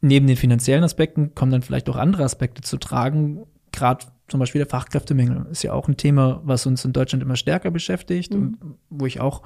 neben 0.00 0.26
den 0.26 0.36
finanziellen 0.36 0.84
Aspekten 0.84 1.34
kommen 1.34 1.52
dann 1.52 1.62
vielleicht 1.62 1.88
auch 1.90 1.96
andere 1.96 2.24
Aspekte 2.24 2.62
zu 2.62 2.76
tragen. 2.76 3.46
Gerade 3.72 4.06
zum 4.28 4.40
Beispiel 4.40 4.60
der 4.60 4.68
Fachkräftemangel 4.68 5.46
ist 5.50 5.62
ja 5.62 5.72
auch 5.72 5.88
ein 5.88 5.96
Thema, 5.96 6.40
was 6.44 6.66
uns 6.66 6.84
in 6.84 6.92
Deutschland 6.92 7.22
immer 7.22 7.36
stärker 7.36 7.70
beschäftigt 7.70 8.34
mhm. 8.34 8.40
und 8.40 8.76
wo 8.90 9.06
ich 9.06 9.20
auch 9.20 9.42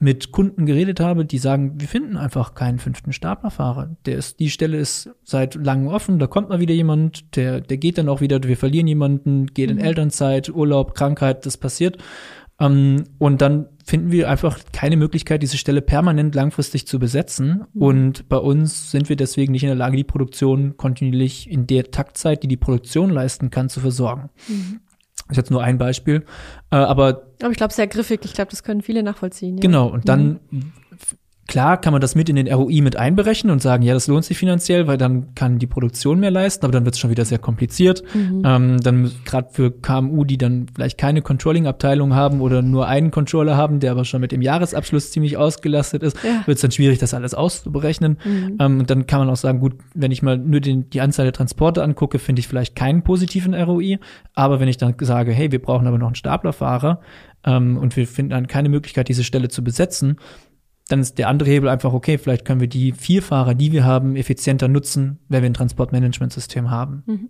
mit 0.00 0.30
Kunden 0.30 0.64
geredet 0.64 1.00
habe, 1.00 1.24
die 1.24 1.38
sagen, 1.38 1.80
wir 1.80 1.88
finden 1.88 2.16
einfach 2.16 2.54
keinen 2.54 2.78
fünften 2.78 3.12
Staplerfahrer. 3.12 3.96
Der 4.06 4.16
ist, 4.16 4.38
die 4.38 4.50
Stelle 4.50 4.76
ist 4.76 5.10
seit 5.24 5.56
langem 5.56 5.88
offen, 5.88 6.20
da 6.20 6.28
kommt 6.28 6.50
mal 6.50 6.60
wieder 6.60 6.74
jemand, 6.74 7.34
der, 7.34 7.60
der 7.60 7.78
geht 7.78 7.98
dann 7.98 8.08
auch 8.08 8.20
wieder, 8.20 8.40
wir 8.42 8.56
verlieren 8.56 8.86
jemanden, 8.86 9.46
geht 9.46 9.70
in 9.70 9.78
mhm. 9.78 9.84
Elternzeit, 9.84 10.50
Urlaub, 10.50 10.94
Krankheit, 10.94 11.46
das 11.46 11.56
passiert. 11.56 11.98
Ähm, 12.60 13.04
und 13.18 13.40
dann 13.40 13.68
finden 13.84 14.10
wir 14.10 14.28
einfach 14.28 14.58
keine 14.72 14.96
Möglichkeit, 14.96 15.42
diese 15.42 15.56
Stelle 15.56 15.80
permanent 15.80 16.34
langfristig 16.34 16.86
zu 16.86 16.98
besetzen. 16.98 17.64
Mhm. 17.72 17.82
Und 17.82 18.28
bei 18.28 18.36
uns 18.36 18.90
sind 18.90 19.08
wir 19.08 19.16
deswegen 19.16 19.52
nicht 19.52 19.62
in 19.62 19.68
der 19.68 19.76
Lage, 19.76 19.96
die 19.96 20.04
Produktion 20.04 20.76
kontinuierlich 20.76 21.50
in 21.50 21.66
der 21.66 21.90
Taktzeit, 21.90 22.42
die 22.42 22.48
die 22.48 22.56
Produktion 22.56 23.10
leisten 23.10 23.50
kann, 23.50 23.68
zu 23.68 23.80
versorgen. 23.80 24.30
Mhm. 24.48 24.80
Das 25.28 25.36
ist 25.36 25.36
jetzt 25.36 25.50
nur 25.50 25.62
ein 25.62 25.78
Beispiel. 25.78 26.24
Äh, 26.70 26.76
aber, 26.76 27.26
aber 27.42 27.50
ich 27.50 27.56
glaube, 27.56 27.74
sehr 27.74 27.86
griffig. 27.86 28.20
Ich 28.24 28.32
glaube, 28.32 28.50
das 28.50 28.62
können 28.62 28.82
viele 28.82 29.02
nachvollziehen. 29.02 29.56
Ja. 29.56 29.60
Genau. 29.60 29.88
Und 29.88 30.08
dann 30.08 30.40
mhm. 30.50 30.72
Klar 31.48 31.80
kann 31.80 31.92
man 31.92 32.02
das 32.02 32.14
mit 32.14 32.28
in 32.28 32.36
den 32.36 32.46
ROI 32.46 32.82
mit 32.82 32.96
einberechnen 32.96 33.50
und 33.50 33.62
sagen, 33.62 33.82
ja, 33.82 33.94
das 33.94 34.06
lohnt 34.06 34.26
sich 34.26 34.36
finanziell, 34.36 34.86
weil 34.86 34.98
dann 34.98 35.34
kann 35.34 35.58
die 35.58 35.66
Produktion 35.66 36.20
mehr 36.20 36.30
leisten, 36.30 36.66
aber 36.66 36.72
dann 36.72 36.84
wird 36.84 36.94
es 36.94 37.00
schon 37.00 37.08
wieder 37.10 37.24
sehr 37.24 37.38
kompliziert. 37.38 38.02
Mhm. 38.14 38.42
Ähm, 38.44 38.80
dann 38.82 39.10
gerade 39.24 39.48
für 39.50 39.70
KMU, 39.70 40.24
die 40.24 40.36
dann 40.36 40.66
vielleicht 40.74 40.98
keine 40.98 41.22
Controlling-Abteilung 41.22 42.14
haben 42.14 42.42
oder 42.42 42.60
nur 42.60 42.86
einen 42.86 43.10
Controller 43.10 43.56
haben, 43.56 43.80
der 43.80 43.92
aber 43.92 44.04
schon 44.04 44.20
mit 44.20 44.30
dem 44.30 44.42
Jahresabschluss 44.42 45.10
ziemlich 45.10 45.38
ausgelastet 45.38 46.02
ist, 46.02 46.22
ja. 46.22 46.46
wird 46.46 46.56
es 46.56 46.60
dann 46.60 46.70
schwierig, 46.70 46.98
das 46.98 47.14
alles 47.14 47.32
auszuberechnen. 47.32 48.18
Mhm. 48.22 48.56
Ähm, 48.60 48.80
und 48.80 48.90
dann 48.90 49.06
kann 49.06 49.20
man 49.20 49.30
auch 49.30 49.36
sagen, 49.36 49.60
gut, 49.60 49.72
wenn 49.94 50.10
ich 50.10 50.22
mal 50.22 50.36
nur 50.36 50.60
den, 50.60 50.90
die 50.90 51.00
Anzahl 51.00 51.24
der 51.24 51.32
Transporte 51.32 51.82
angucke, 51.82 52.18
finde 52.18 52.40
ich 52.40 52.48
vielleicht 52.48 52.76
keinen 52.76 53.02
positiven 53.04 53.54
ROI. 53.54 53.98
Aber 54.34 54.60
wenn 54.60 54.68
ich 54.68 54.76
dann 54.76 54.96
sage, 55.00 55.32
hey, 55.32 55.50
wir 55.50 55.62
brauchen 55.62 55.86
aber 55.86 55.96
noch 55.96 56.08
einen 56.08 56.14
Staplerfahrer 56.14 57.00
ähm, 57.44 57.78
und 57.78 57.96
wir 57.96 58.06
finden 58.06 58.32
dann 58.32 58.48
keine 58.48 58.68
Möglichkeit, 58.68 59.08
diese 59.08 59.24
Stelle 59.24 59.48
zu 59.48 59.64
besetzen, 59.64 60.18
dann 60.88 61.00
ist 61.00 61.18
der 61.18 61.28
andere 61.28 61.50
Hebel 61.50 61.68
einfach, 61.68 61.92
okay, 61.92 62.18
vielleicht 62.18 62.44
können 62.44 62.60
wir 62.60 62.68
die 62.68 62.92
vier 62.92 63.22
Fahrer, 63.22 63.54
die 63.54 63.72
wir 63.72 63.84
haben, 63.84 64.16
effizienter 64.16 64.68
nutzen, 64.68 65.18
wenn 65.28 65.42
wir 65.42 65.50
ein 65.50 65.54
Transportmanagementsystem 65.54 66.70
haben. 66.70 67.02
Mhm. 67.06 67.28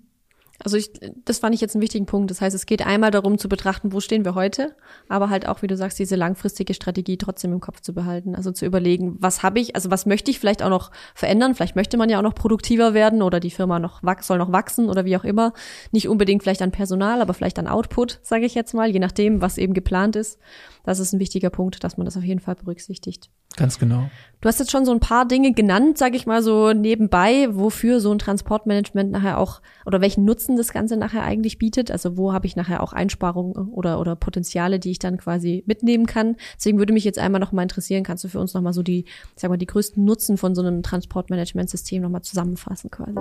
Also 0.62 0.76
ich, 0.76 0.90
das 1.24 1.38
fand 1.38 1.54
ich 1.54 1.60
jetzt 1.60 1.76
einen 1.76 1.82
wichtigen 1.82 2.06
Punkt. 2.06 2.30
Das 2.30 2.40
heißt, 2.40 2.54
es 2.54 2.66
geht 2.66 2.84
einmal 2.84 3.12
darum 3.12 3.38
zu 3.38 3.48
betrachten, 3.48 3.92
wo 3.92 4.00
stehen 4.00 4.24
wir 4.24 4.34
heute, 4.34 4.74
aber 5.08 5.30
halt 5.30 5.46
auch, 5.46 5.62
wie 5.62 5.68
du 5.68 5.76
sagst, 5.76 5.98
diese 6.00 6.16
langfristige 6.16 6.74
Strategie 6.74 7.16
trotzdem 7.16 7.52
im 7.52 7.60
Kopf 7.60 7.80
zu 7.80 7.94
behalten. 7.94 8.34
Also 8.34 8.50
zu 8.50 8.66
überlegen, 8.66 9.16
was 9.20 9.44
habe 9.44 9.60
ich, 9.60 9.76
also 9.76 9.90
was 9.90 10.04
möchte 10.04 10.32
ich 10.32 10.40
vielleicht 10.40 10.62
auch 10.62 10.68
noch 10.68 10.90
verändern? 11.14 11.54
Vielleicht 11.54 11.76
möchte 11.76 11.96
man 11.96 12.08
ja 12.08 12.18
auch 12.18 12.22
noch 12.22 12.34
produktiver 12.34 12.92
werden 12.92 13.22
oder 13.22 13.38
die 13.38 13.50
Firma 13.52 13.78
noch 13.78 14.02
soll 14.20 14.38
noch 14.38 14.50
wachsen 14.50 14.88
oder 14.88 15.04
wie 15.04 15.16
auch 15.16 15.24
immer. 15.24 15.52
Nicht 15.92 16.08
unbedingt 16.08 16.42
vielleicht 16.42 16.62
an 16.62 16.72
Personal, 16.72 17.22
aber 17.22 17.34
vielleicht 17.34 17.60
an 17.60 17.68
Output, 17.68 18.18
sage 18.22 18.44
ich 18.44 18.54
jetzt 18.54 18.74
mal, 18.74 18.90
je 18.90 18.98
nachdem, 18.98 19.40
was 19.40 19.58
eben 19.58 19.74
geplant 19.74 20.16
ist. 20.16 20.40
Das 20.88 21.00
ist 21.00 21.12
ein 21.12 21.20
wichtiger 21.20 21.50
Punkt, 21.50 21.84
dass 21.84 21.98
man 21.98 22.06
das 22.06 22.16
auf 22.16 22.24
jeden 22.24 22.40
Fall 22.40 22.54
berücksichtigt. 22.54 23.28
Ganz 23.58 23.78
genau. 23.78 24.08
Du 24.40 24.48
hast 24.48 24.58
jetzt 24.58 24.70
schon 24.70 24.86
so 24.86 24.92
ein 24.92 25.00
paar 25.00 25.28
Dinge 25.28 25.52
genannt, 25.52 25.98
sage 25.98 26.16
ich 26.16 26.24
mal 26.24 26.42
so 26.42 26.72
nebenbei, 26.72 27.46
wofür 27.50 28.00
so 28.00 28.10
ein 28.10 28.18
Transportmanagement 28.18 29.10
nachher 29.10 29.36
auch 29.36 29.60
oder 29.84 30.00
welchen 30.00 30.24
Nutzen 30.24 30.56
das 30.56 30.72
Ganze 30.72 30.96
nachher 30.96 31.24
eigentlich 31.24 31.58
bietet. 31.58 31.90
Also 31.90 32.16
wo 32.16 32.32
habe 32.32 32.46
ich 32.46 32.56
nachher 32.56 32.82
auch 32.82 32.94
Einsparungen 32.94 33.52
oder 33.68 34.00
oder 34.00 34.16
Potenziale, 34.16 34.78
die 34.78 34.92
ich 34.92 34.98
dann 34.98 35.18
quasi 35.18 35.62
mitnehmen 35.66 36.06
kann. 36.06 36.36
Deswegen 36.56 36.78
würde 36.78 36.94
mich 36.94 37.04
jetzt 37.04 37.18
einmal 37.18 37.38
noch 37.38 37.52
mal 37.52 37.64
interessieren, 37.64 38.02
kannst 38.02 38.24
du 38.24 38.28
für 38.28 38.40
uns 38.40 38.54
noch 38.54 38.62
mal 38.62 38.72
so 38.72 38.82
die, 38.82 39.04
sag 39.36 39.50
mal, 39.50 39.58
die 39.58 39.66
größten 39.66 40.02
Nutzen 40.02 40.38
von 40.38 40.54
so 40.54 40.62
einem 40.62 40.82
Transportmanagementsystem 40.82 42.00
noch 42.00 42.08
mal 42.08 42.22
zusammenfassen 42.22 42.90
quasi? 42.90 43.12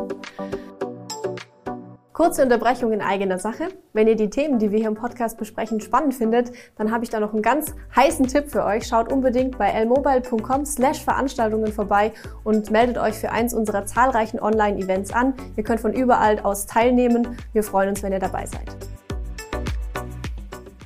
Kurze 2.18 2.42
Unterbrechung 2.42 2.94
in 2.94 3.02
eigener 3.02 3.38
Sache. 3.38 3.68
Wenn 3.94 4.08
ihr 4.08 4.16
die 4.16 4.32
Themen, 4.32 4.58
die 4.58 4.72
wir 4.72 4.80
hier 4.80 4.88
im 4.88 4.96
Podcast 4.96 5.38
besprechen, 5.38 5.80
spannend 5.80 6.16
findet, 6.16 6.52
dann 6.76 6.92
habe 6.92 7.04
ich 7.04 7.12
da 7.12 7.20
noch 7.20 7.32
einen 7.32 7.44
ganz 7.44 7.76
heißen 7.96 8.26
Tipp 8.26 8.50
für 8.50 8.66
euch. 8.66 8.88
Schaut 8.88 9.14
unbedingt 9.14 9.60
bei 9.60 9.70
lmobile.com 9.70 10.66
slash 10.66 11.04
Veranstaltungen 11.04 11.72
vorbei 11.72 12.12
und 12.44 12.72
meldet 12.72 12.98
euch 12.98 13.14
für 13.14 13.32
eins 13.32 13.54
unserer 13.54 13.86
zahlreichen 13.86 14.40
Online-Events 14.40 15.14
an. 15.14 15.36
Ihr 15.58 15.64
könnt 15.64 15.80
von 15.80 15.94
überall 15.94 16.40
aus 16.40 16.66
teilnehmen. 16.66 17.38
Wir 17.54 17.62
freuen 17.62 17.90
uns, 17.90 18.02
wenn 18.02 18.12
ihr 18.12 18.18
dabei 18.18 18.48
seid. 18.48 18.66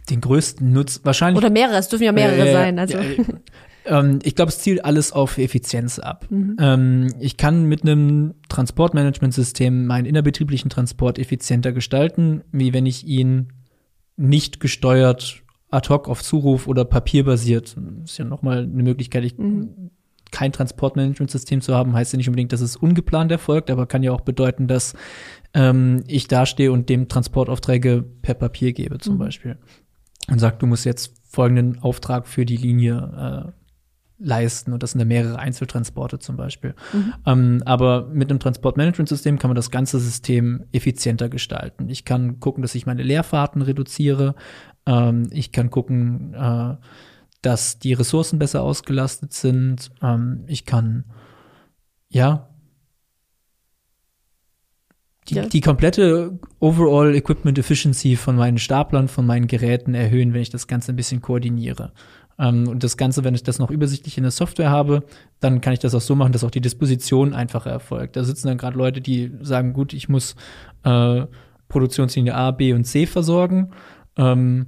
Den 0.10 0.20
größten 0.20 0.74
Nutz 0.74 1.00
wahrscheinlich. 1.06 1.38
Oder 1.38 1.50
mehrere, 1.50 1.78
es 1.78 1.88
dürfen 1.88 2.04
ja 2.04 2.12
mehrere 2.12 2.46
äh, 2.46 2.52
sein. 2.52 2.78
Also. 2.78 2.98
Äh, 2.98 3.24
ähm, 3.86 4.20
ich 4.24 4.36
glaube, 4.36 4.50
es 4.50 4.60
zielt 4.60 4.86
alles 4.86 5.12
auf 5.12 5.38
Effizienz 5.38 6.00
ab. 6.00 6.28
Mhm. 6.30 6.56
Ähm, 6.60 7.13
ich 7.20 7.38
kann 7.38 7.65
mit 7.65 7.84
einem 7.84 8.36
Transportmanagementsystem 8.50 9.86
meinen 9.86 10.06
innerbetrieblichen 10.06 10.70
Transport 10.70 11.20
effizienter 11.20 11.72
gestalten, 11.72 12.44
wie 12.52 12.74
wenn 12.74 12.86
ich 12.86 13.06
ihn 13.08 13.54
nicht 14.17 14.60
gesteuert 14.60 15.41
ad 15.70 15.89
hoc 15.89 16.08
auf 16.08 16.22
Zuruf 16.22 16.67
oder 16.67 16.86
papierbasiert. 16.86 17.76
Das 17.78 18.12
ist 18.12 18.17
ja 18.17 18.26
nochmal 18.26 18.60
eine 18.60 18.84
Möglichkeit. 18.84 19.24
Ich, 19.24 19.38
mhm. 19.38 19.91
Kein 20.32 20.54
Transportmanagementsystem 20.54 21.60
zu 21.60 21.76
haben, 21.76 21.94
heißt 21.94 22.13
ja 22.13 22.17
nicht 22.17 22.30
unbedingt, 22.30 22.54
dass 22.54 22.62
es 22.62 22.78
ungeplant 22.78 23.34
erfolgt, 23.34 23.70
aber 23.70 23.86
kann 23.86 24.02
ja 24.02 24.13
auch 24.13 24.22
bedeuten, 24.22 24.67
dass 24.67 24.94
ähm, 25.54 26.06
ich 26.08 26.30
dastehe 26.30 26.72
und 26.72 26.88
dem 26.88 27.10
Transportaufträge 27.10 28.06
per 28.22 28.36
Papier 28.36 28.72
gebe, 28.72 28.98
zum 29.00 29.15
mhm. 29.15 29.20
Beispiel. 29.20 29.58
Und 30.30 30.39
sagt, 30.39 30.62
du 30.62 30.67
musst 30.67 30.86
jetzt 30.86 31.15
folgenden 31.28 31.80
Auftrag 31.80 32.28
für 32.28 32.46
die 32.46 32.56
Linie 32.56 33.52
äh, 33.52 33.61
leisten 34.21 34.71
und 34.73 34.84
das 34.84 34.91
sind 34.91 34.99
dann 34.99 35.07
mehrere 35.07 35.39
Einzeltransporte 35.39 36.19
zum 36.19 36.38
Beispiel. 36.38 36.75
Mhm. 36.93 37.13
Ähm, 37.25 37.63
aber 37.65 38.07
mit 38.07 38.29
einem 38.29 38.39
Transportmanagementsystem 38.39 39.39
kann 39.39 39.49
man 39.49 39.55
das 39.55 39.71
ganze 39.71 39.99
System 39.99 40.65
effizienter 40.71 41.29
gestalten. 41.29 41.89
Ich 41.89 42.05
kann 42.05 42.39
gucken, 42.39 42.62
dass 42.62 42.75
ich 42.75 42.86
meine 42.86 43.03
Leerfahrten 43.03 43.62
reduziere. 43.62 44.36
Ähm, 44.86 45.27
ich 45.31 45.51
kann 45.51 45.69
gucken, 45.69 46.34
äh, 46.34 46.75
dass 47.41 47.79
die 47.79 47.93
Ressourcen 47.93 48.39
besser 48.39 48.62
ausgelastet 48.62 49.34
sind. 49.34 49.89
Ähm, 50.01 50.43
ich 50.47 50.65
kann, 50.65 51.05
ja, 52.10 52.47
die, 55.29 55.36
ja. 55.36 55.45
die 55.45 55.62
komplette 55.62 56.39
Overall 56.60 57.15
Equipment 57.15 57.57
Efficiency 57.57 58.15
von 58.15 58.36
meinen 58.36 58.57
Staplern, 58.57 59.07
von 59.07 59.25
meinen 59.25 59.47
Geräten 59.47 59.93
erhöhen, 59.93 60.34
wenn 60.34 60.41
ich 60.41 60.49
das 60.49 60.67
Ganze 60.67 60.91
ein 60.91 60.95
bisschen 60.95 61.21
koordiniere. 61.21 61.93
Ähm, 62.41 62.67
und 62.67 62.84
das 62.84 62.97
Ganze, 62.97 63.23
wenn 63.23 63.36
ich 63.36 63.43
das 63.43 63.60
noch 63.60 63.69
übersichtlich 63.69 64.17
in 64.17 64.23
der 64.23 64.32
Software 64.32 64.71
habe, 64.71 65.04
dann 65.39 65.62
kann 65.62 65.73
ich 65.73 65.80
das 65.80 65.93
auch 65.93 66.01
so 66.01 66.15
machen, 66.15 66.34
dass 66.34 66.43
auch 66.43 66.51
die 66.51 66.60
Disposition 66.60 67.34
einfacher 67.34 67.69
erfolgt. 67.69 68.15
Da 68.15 68.23
sitzen 68.23 68.47
dann 68.47 68.58
gerade 68.58 68.77
Leute, 68.77 68.99
die 68.99 69.32
sagen, 69.41 69.73
gut, 69.73 69.93
ich 69.93 70.10
muss 70.10 70.36
äh, 70.84 71.25
Produktionslinie 71.69 72.36
A, 72.36 72.51
B 72.51 72.73
und 72.73 72.84
C 72.86 73.06
versorgen. 73.06 73.71
Ähm, 74.17 74.67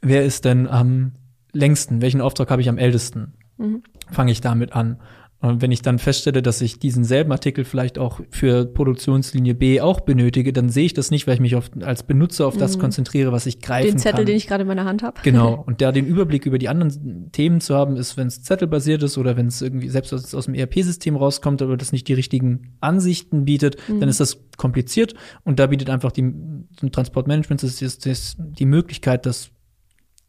wer 0.00 0.24
ist 0.24 0.44
denn 0.44 0.68
am 0.68 1.12
längsten? 1.52 2.00
Welchen 2.00 2.20
Auftrag 2.20 2.50
habe 2.50 2.62
ich 2.62 2.68
am 2.68 2.78
ältesten? 2.78 3.34
Mhm. 3.58 3.82
Fange 4.10 4.30
ich 4.30 4.40
damit 4.40 4.72
an. 4.72 4.98
Und 5.46 5.62
wenn 5.62 5.70
ich 5.72 5.82
dann 5.82 5.98
feststelle, 5.98 6.42
dass 6.42 6.60
ich 6.60 6.78
diesen 6.78 7.04
selben 7.04 7.32
Artikel 7.32 7.64
vielleicht 7.64 7.98
auch 7.98 8.20
für 8.30 8.66
Produktionslinie 8.66 9.54
B 9.54 9.80
auch 9.80 10.00
benötige, 10.00 10.52
dann 10.52 10.68
sehe 10.68 10.86
ich 10.86 10.94
das 10.94 11.10
nicht, 11.10 11.26
weil 11.26 11.34
ich 11.34 11.40
mich 11.40 11.56
auf, 11.56 11.70
als 11.80 12.02
Benutzer 12.02 12.46
auf 12.46 12.56
das 12.56 12.76
Mhm. 12.76 12.80
konzentriere, 12.80 13.32
was 13.32 13.46
ich 13.46 13.60
greifen 13.60 13.88
Den 13.92 13.98
Zettel, 13.98 14.18
kann. 14.18 14.26
den 14.26 14.36
ich 14.36 14.46
gerade 14.46 14.62
in 14.62 14.68
meiner 14.68 14.84
Hand 14.84 15.02
habe. 15.02 15.20
Genau. 15.22 15.54
Und 15.66 15.80
da 15.80 15.92
den 15.92 16.06
Überblick 16.06 16.46
über 16.46 16.58
die 16.58 16.68
anderen 16.68 17.30
Themen 17.32 17.60
zu 17.60 17.74
haben, 17.74 17.96
ist, 17.96 18.16
wenn 18.16 18.26
es 18.26 18.42
zettelbasiert 18.42 19.02
ist 19.02 19.18
oder 19.18 19.36
wenn 19.36 19.46
es 19.46 19.62
irgendwie 19.62 19.88
selbst 19.88 20.12
aus, 20.12 20.34
aus 20.34 20.46
dem 20.46 20.54
ERP-System 20.54 21.16
rauskommt, 21.16 21.62
aber 21.62 21.76
das 21.76 21.92
nicht 21.92 22.08
die 22.08 22.14
richtigen 22.14 22.76
Ansichten 22.80 23.44
bietet, 23.44 23.76
dann 23.88 24.08
ist 24.08 24.20
das 24.20 24.38
kompliziert. 24.56 25.14
Und 25.44 25.58
da 25.58 25.66
bietet 25.66 25.90
einfach 25.90 26.12
die, 26.12 26.22
ein 26.22 26.68
Transportmanagement 26.92 27.62
das 27.62 27.80
ist, 27.82 28.06
das 28.06 28.36
die 28.38 28.66
Möglichkeit, 28.66 29.26
das 29.26 29.50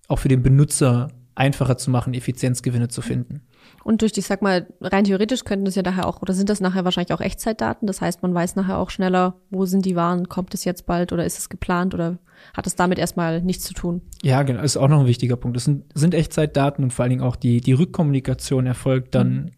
auch 0.07 0.19
für 0.19 0.29
den 0.29 0.41
Benutzer 0.43 1.09
einfacher 1.35 1.77
zu 1.77 1.91
machen, 1.91 2.13
Effizienzgewinne 2.13 2.87
zu 2.87 3.01
finden. 3.01 3.41
Und 3.87 4.01
durch, 4.01 4.11
die, 4.11 4.19
ich 4.19 4.27
sag 4.27 4.41
mal, 4.41 4.67
rein 4.81 5.05
theoretisch 5.05 5.45
könnten 5.45 5.63
das 5.63 5.75
ja 5.75 5.81
daher 5.81 6.07
auch, 6.07 6.21
oder 6.21 6.33
sind 6.33 6.49
das 6.49 6.59
nachher 6.59 6.83
wahrscheinlich 6.83 7.13
auch 7.13 7.21
Echtzeitdaten? 7.21 7.87
Das 7.87 8.01
heißt, 8.01 8.21
man 8.21 8.33
weiß 8.33 8.57
nachher 8.57 8.79
auch 8.79 8.89
schneller, 8.89 9.35
wo 9.49 9.65
sind 9.65 9.85
die 9.85 9.95
Waren, 9.95 10.27
kommt 10.27 10.53
es 10.53 10.65
jetzt 10.65 10.85
bald 10.85 11.13
oder 11.13 11.23
ist 11.23 11.39
es 11.39 11.47
geplant 11.47 11.93
oder 11.93 12.17
hat 12.53 12.67
es 12.67 12.75
damit 12.75 12.99
erstmal 12.99 13.41
nichts 13.41 13.63
zu 13.63 13.73
tun? 13.73 14.01
Ja, 14.21 14.43
genau, 14.43 14.61
ist 14.61 14.75
auch 14.75 14.89
noch 14.89 14.99
ein 14.99 15.05
wichtiger 15.05 15.37
Punkt. 15.37 15.55
Das 15.55 15.63
sind, 15.63 15.85
sind 15.93 16.13
Echtzeitdaten 16.15 16.83
und 16.83 16.91
vor 16.91 17.03
allen 17.03 17.11
Dingen 17.11 17.21
auch 17.21 17.37
die, 17.37 17.61
die 17.61 17.71
Rückkommunikation 17.71 18.65
erfolgt 18.65 19.15
dann 19.15 19.51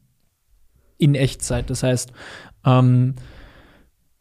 in 0.99 1.15
Echtzeit. 1.15 1.71
Das 1.71 1.81
heißt, 1.81 2.13
ähm, 2.67 3.15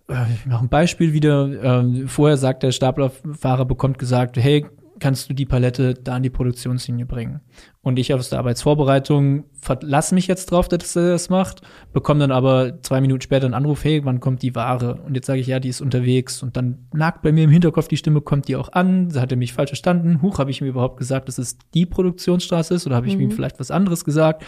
äh, 0.09 0.25
ich 0.33 0.47
mache 0.47 0.65
ein 0.65 0.71
Beispiel 0.71 1.13
wieder. 1.13 1.81
Ähm, 1.81 2.09
vorher 2.09 2.39
sagt 2.39 2.63
der 2.63 2.73
Staplerfahrer, 2.73 3.67
bekommt 3.67 3.99
gesagt, 3.99 4.39
hey, 4.39 4.65
kannst 5.01 5.29
du 5.29 5.35
die 5.35 5.47
Palette 5.47 5.95
da 5.95 6.15
an 6.15 6.23
die 6.23 6.31
Produktionslinie 6.31 7.07
bringen? 7.07 7.41
Und 7.83 7.99
ich 7.99 8.13
aus 8.13 8.29
der 8.29 8.39
Arbeitsvorbereitung 8.41 9.45
verlasse 9.61 10.15
mich 10.15 10.27
jetzt 10.27 10.51
drauf, 10.51 10.69
dass 10.69 10.95
er 10.95 11.11
das 11.11 11.31
macht, 11.31 11.63
bekomme 11.93 12.21
dann 12.21 12.33
aber 12.33 12.83
zwei 12.83 13.01
Minuten 13.01 13.23
später 13.23 13.47
einen 13.47 13.55
Anruf, 13.55 13.85
hey, 13.85 14.05
wann 14.05 14.21
kommt 14.21 14.43
die 14.43 14.55
Ware? 14.55 15.01
Und 15.07 15.15
jetzt 15.15 15.27
sage 15.27 15.41
ich, 15.41 15.47
ja, 15.47 15.59
die 15.61 15.69
ist 15.69 15.81
unterwegs. 15.81 16.43
Und 16.43 16.57
dann 16.57 16.87
nagt 16.93 17.23
bei 17.23 17.33
mir 17.33 17.45
im 17.45 17.51
Hinterkopf 17.51 17.89
die 17.89 17.97
Stimme, 17.97 18.21
kommt 18.21 18.49
die 18.49 18.57
auch 18.57 18.73
an? 18.73 19.13
Hat 19.15 19.31
er 19.31 19.39
mich 19.39 19.53
falsch 19.53 19.71
verstanden? 19.71 20.21
Huch, 20.23 20.39
habe 20.39 20.51
ich 20.51 20.61
mir 20.61 20.69
überhaupt 20.69 20.99
gesagt, 20.99 21.29
dass 21.29 21.39
es 21.39 21.57
die 21.73 21.87
Produktionsstraße 21.87 22.75
ist? 22.75 22.87
Oder 22.87 22.97
habe 22.97 23.07
ich 23.07 23.15
ihm 23.15 23.31
vielleicht 23.31 23.59
was 23.59 23.71
anderes 23.71 24.05
gesagt? 24.05 24.45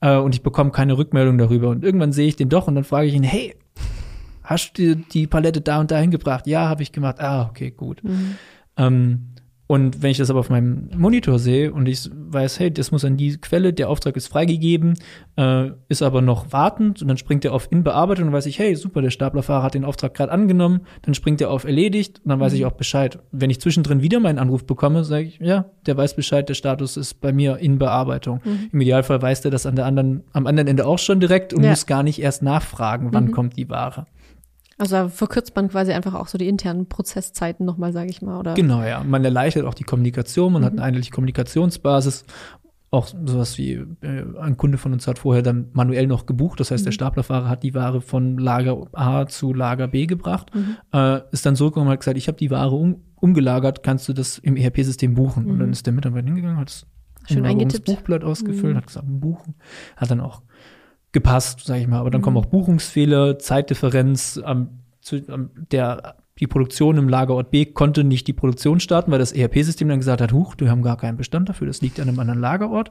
Äh, 0.00 0.16
und 0.16 0.34
ich 0.34 0.42
bekomme 0.42 0.70
keine 0.70 0.96
Rückmeldung 0.96 1.38
darüber. 1.38 1.70
Und 1.70 1.84
irgendwann 1.84 2.12
sehe 2.12 2.28
ich 2.28 2.36
den 2.36 2.48
doch 2.48 2.68
und 2.68 2.74
dann 2.74 2.84
frage 2.84 3.08
ich 3.08 3.14
ihn, 3.14 3.22
hey, 3.22 3.54
hast 4.44 4.78
du 4.78 4.94
die 4.96 5.26
Palette 5.26 5.60
da 5.60 5.80
und 5.80 5.90
dahin 5.90 6.10
gebracht? 6.10 6.46
Ja, 6.46 6.68
habe 6.68 6.82
ich 6.82 6.92
gemacht. 6.92 7.16
Ah, 7.18 7.48
okay, 7.48 7.70
gut. 7.70 8.02
Ähm, 8.76 9.33
und 9.74 10.02
wenn 10.02 10.12
ich 10.12 10.18
das 10.18 10.30
aber 10.30 10.38
auf 10.38 10.50
meinem 10.50 10.88
Monitor 10.96 11.40
sehe 11.40 11.72
und 11.72 11.86
ich 11.88 12.08
weiß, 12.14 12.60
hey, 12.60 12.72
das 12.72 12.92
muss 12.92 13.04
an 13.04 13.16
die 13.16 13.36
Quelle, 13.38 13.72
der 13.72 13.90
Auftrag 13.90 14.14
ist 14.16 14.28
freigegeben, 14.28 14.94
äh, 15.36 15.70
ist 15.88 16.00
aber 16.00 16.22
noch 16.22 16.52
wartend 16.52 17.02
und 17.02 17.08
dann 17.08 17.16
springt 17.16 17.44
er 17.44 17.52
auf 17.52 17.66
in 17.72 17.82
Bearbeitung 17.82 18.28
und 18.28 18.32
weiß 18.32 18.46
ich, 18.46 18.60
hey, 18.60 18.76
super, 18.76 19.02
der 19.02 19.10
Staplerfahrer 19.10 19.64
hat 19.64 19.74
den 19.74 19.84
Auftrag 19.84 20.14
gerade 20.14 20.30
angenommen, 20.30 20.82
dann 21.02 21.14
springt 21.14 21.40
er 21.40 21.50
auf 21.50 21.64
erledigt 21.64 22.20
und 22.22 22.28
dann 22.28 22.38
weiß 22.38 22.52
ich 22.52 22.64
auch 22.64 22.72
Bescheid. 22.72 23.18
Wenn 23.32 23.50
ich 23.50 23.60
zwischendrin 23.60 24.00
wieder 24.00 24.20
meinen 24.20 24.38
Anruf 24.38 24.64
bekomme, 24.64 25.02
sage 25.02 25.24
ich, 25.24 25.40
ja, 25.40 25.64
der 25.86 25.96
weiß 25.96 26.14
Bescheid, 26.14 26.48
der 26.48 26.54
Status 26.54 26.96
ist 26.96 27.20
bei 27.20 27.32
mir 27.32 27.56
in 27.58 27.78
Bearbeitung. 27.80 28.40
Im 28.72 28.80
Idealfall 28.80 29.20
weiß 29.20 29.40
der 29.40 29.50
das 29.50 29.66
an 29.66 29.74
der 29.74 29.86
anderen, 29.86 30.22
am 30.32 30.46
anderen 30.46 30.68
Ende 30.68 30.86
auch 30.86 31.00
schon 31.00 31.18
direkt 31.18 31.52
und 31.52 31.64
Ja. 31.64 31.70
muss 31.70 31.86
gar 31.86 32.04
nicht 32.04 32.22
erst 32.22 32.42
nachfragen, 32.44 33.08
wann 33.12 33.32
kommt 33.32 33.56
die 33.56 33.68
Ware. 33.68 34.06
Also 34.78 34.96
da 34.96 35.08
verkürzt 35.08 35.54
man 35.54 35.68
quasi 35.68 35.92
einfach 35.92 36.14
auch 36.14 36.26
so 36.26 36.38
die 36.38 36.48
internen 36.48 36.88
Prozesszeiten 36.88 37.64
nochmal, 37.64 37.92
sage 37.92 38.10
ich 38.10 38.22
mal, 38.22 38.38
oder? 38.38 38.54
Genau, 38.54 38.82
ja. 38.82 39.02
Man 39.04 39.24
erleichtert 39.24 39.64
auch 39.66 39.74
die 39.74 39.84
Kommunikation, 39.84 40.52
man 40.52 40.64
hat 40.64 40.72
eine 40.72 40.82
einheitliche 40.82 41.12
Kommunikationsbasis. 41.12 42.24
Auch 42.90 43.08
sowas 43.08 43.58
wie 43.58 43.72
äh, 43.72 44.24
ein 44.40 44.56
Kunde 44.56 44.78
von 44.78 44.92
uns 44.92 45.08
hat 45.08 45.18
vorher 45.18 45.42
dann 45.42 45.68
manuell 45.72 46.06
noch 46.06 46.26
gebucht. 46.26 46.60
Das 46.60 46.70
heißt, 46.70 46.86
der 46.86 46.92
Staplerfahrer 46.92 47.48
hat 47.48 47.64
die 47.64 47.74
Ware 47.74 48.00
von 48.00 48.38
Lager 48.38 48.86
A 48.92 49.26
zu 49.26 49.52
Lager 49.52 49.88
B 49.88 50.06
gebracht, 50.06 50.52
äh, 50.92 51.20
ist 51.32 51.44
dann 51.44 51.56
zurückgekommen 51.56 51.88
und 51.88 51.92
hat 51.92 52.00
gesagt, 52.00 52.18
ich 52.18 52.28
habe 52.28 52.38
die 52.38 52.50
Ware 52.50 52.74
um, 52.74 53.02
umgelagert, 53.16 53.82
kannst 53.82 54.08
du 54.08 54.12
das 54.12 54.38
im 54.38 54.56
ERP-System 54.56 55.14
buchen? 55.14 55.46
Und 55.50 55.58
dann 55.58 55.72
ist 55.72 55.86
der 55.86 55.92
Mitarbeiter 55.92 56.26
hingegangen, 56.26 56.56
hat 56.56 56.68
das 56.68 56.86
Schön 57.26 57.46
eingetippt. 57.46 57.86
Buchblatt 57.86 58.24
ausgefüllt, 58.24 58.76
hat 58.76 58.86
gesagt, 58.86 59.06
buchen. 59.08 59.54
Hat 59.96 60.10
dann 60.10 60.20
auch 60.20 60.42
gepasst, 61.14 61.64
sage 61.64 61.80
ich 61.80 61.86
mal. 61.86 62.00
Aber 62.00 62.10
dann 62.10 62.20
kommen 62.20 62.36
auch 62.36 62.44
Buchungsfehler, 62.44 63.38
Zeitdifferenz. 63.38 64.38
am 64.44 64.80
zu, 65.04 65.20
am, 65.28 65.50
der, 65.70 66.16
die 66.40 66.46
Produktion 66.46 66.96
im 66.96 67.08
Lagerort 67.08 67.50
B 67.50 67.64
konnte 67.66 68.02
nicht 68.02 68.26
die 68.26 68.32
Produktion 68.32 68.80
starten, 68.80 69.12
weil 69.12 69.20
das 69.20 69.32
ERP-System 69.32 69.88
dann 69.88 69.98
gesagt 69.98 70.20
hat, 70.20 70.32
huch, 70.32 70.56
wir 70.58 70.70
haben 70.70 70.82
gar 70.82 70.96
keinen 70.96 71.16
Bestand 71.16 71.48
dafür, 71.48 71.68
das 71.68 71.80
liegt 71.80 72.00
an 72.00 72.08
einem 72.08 72.18
anderen 72.18 72.40
Lagerort. 72.40 72.90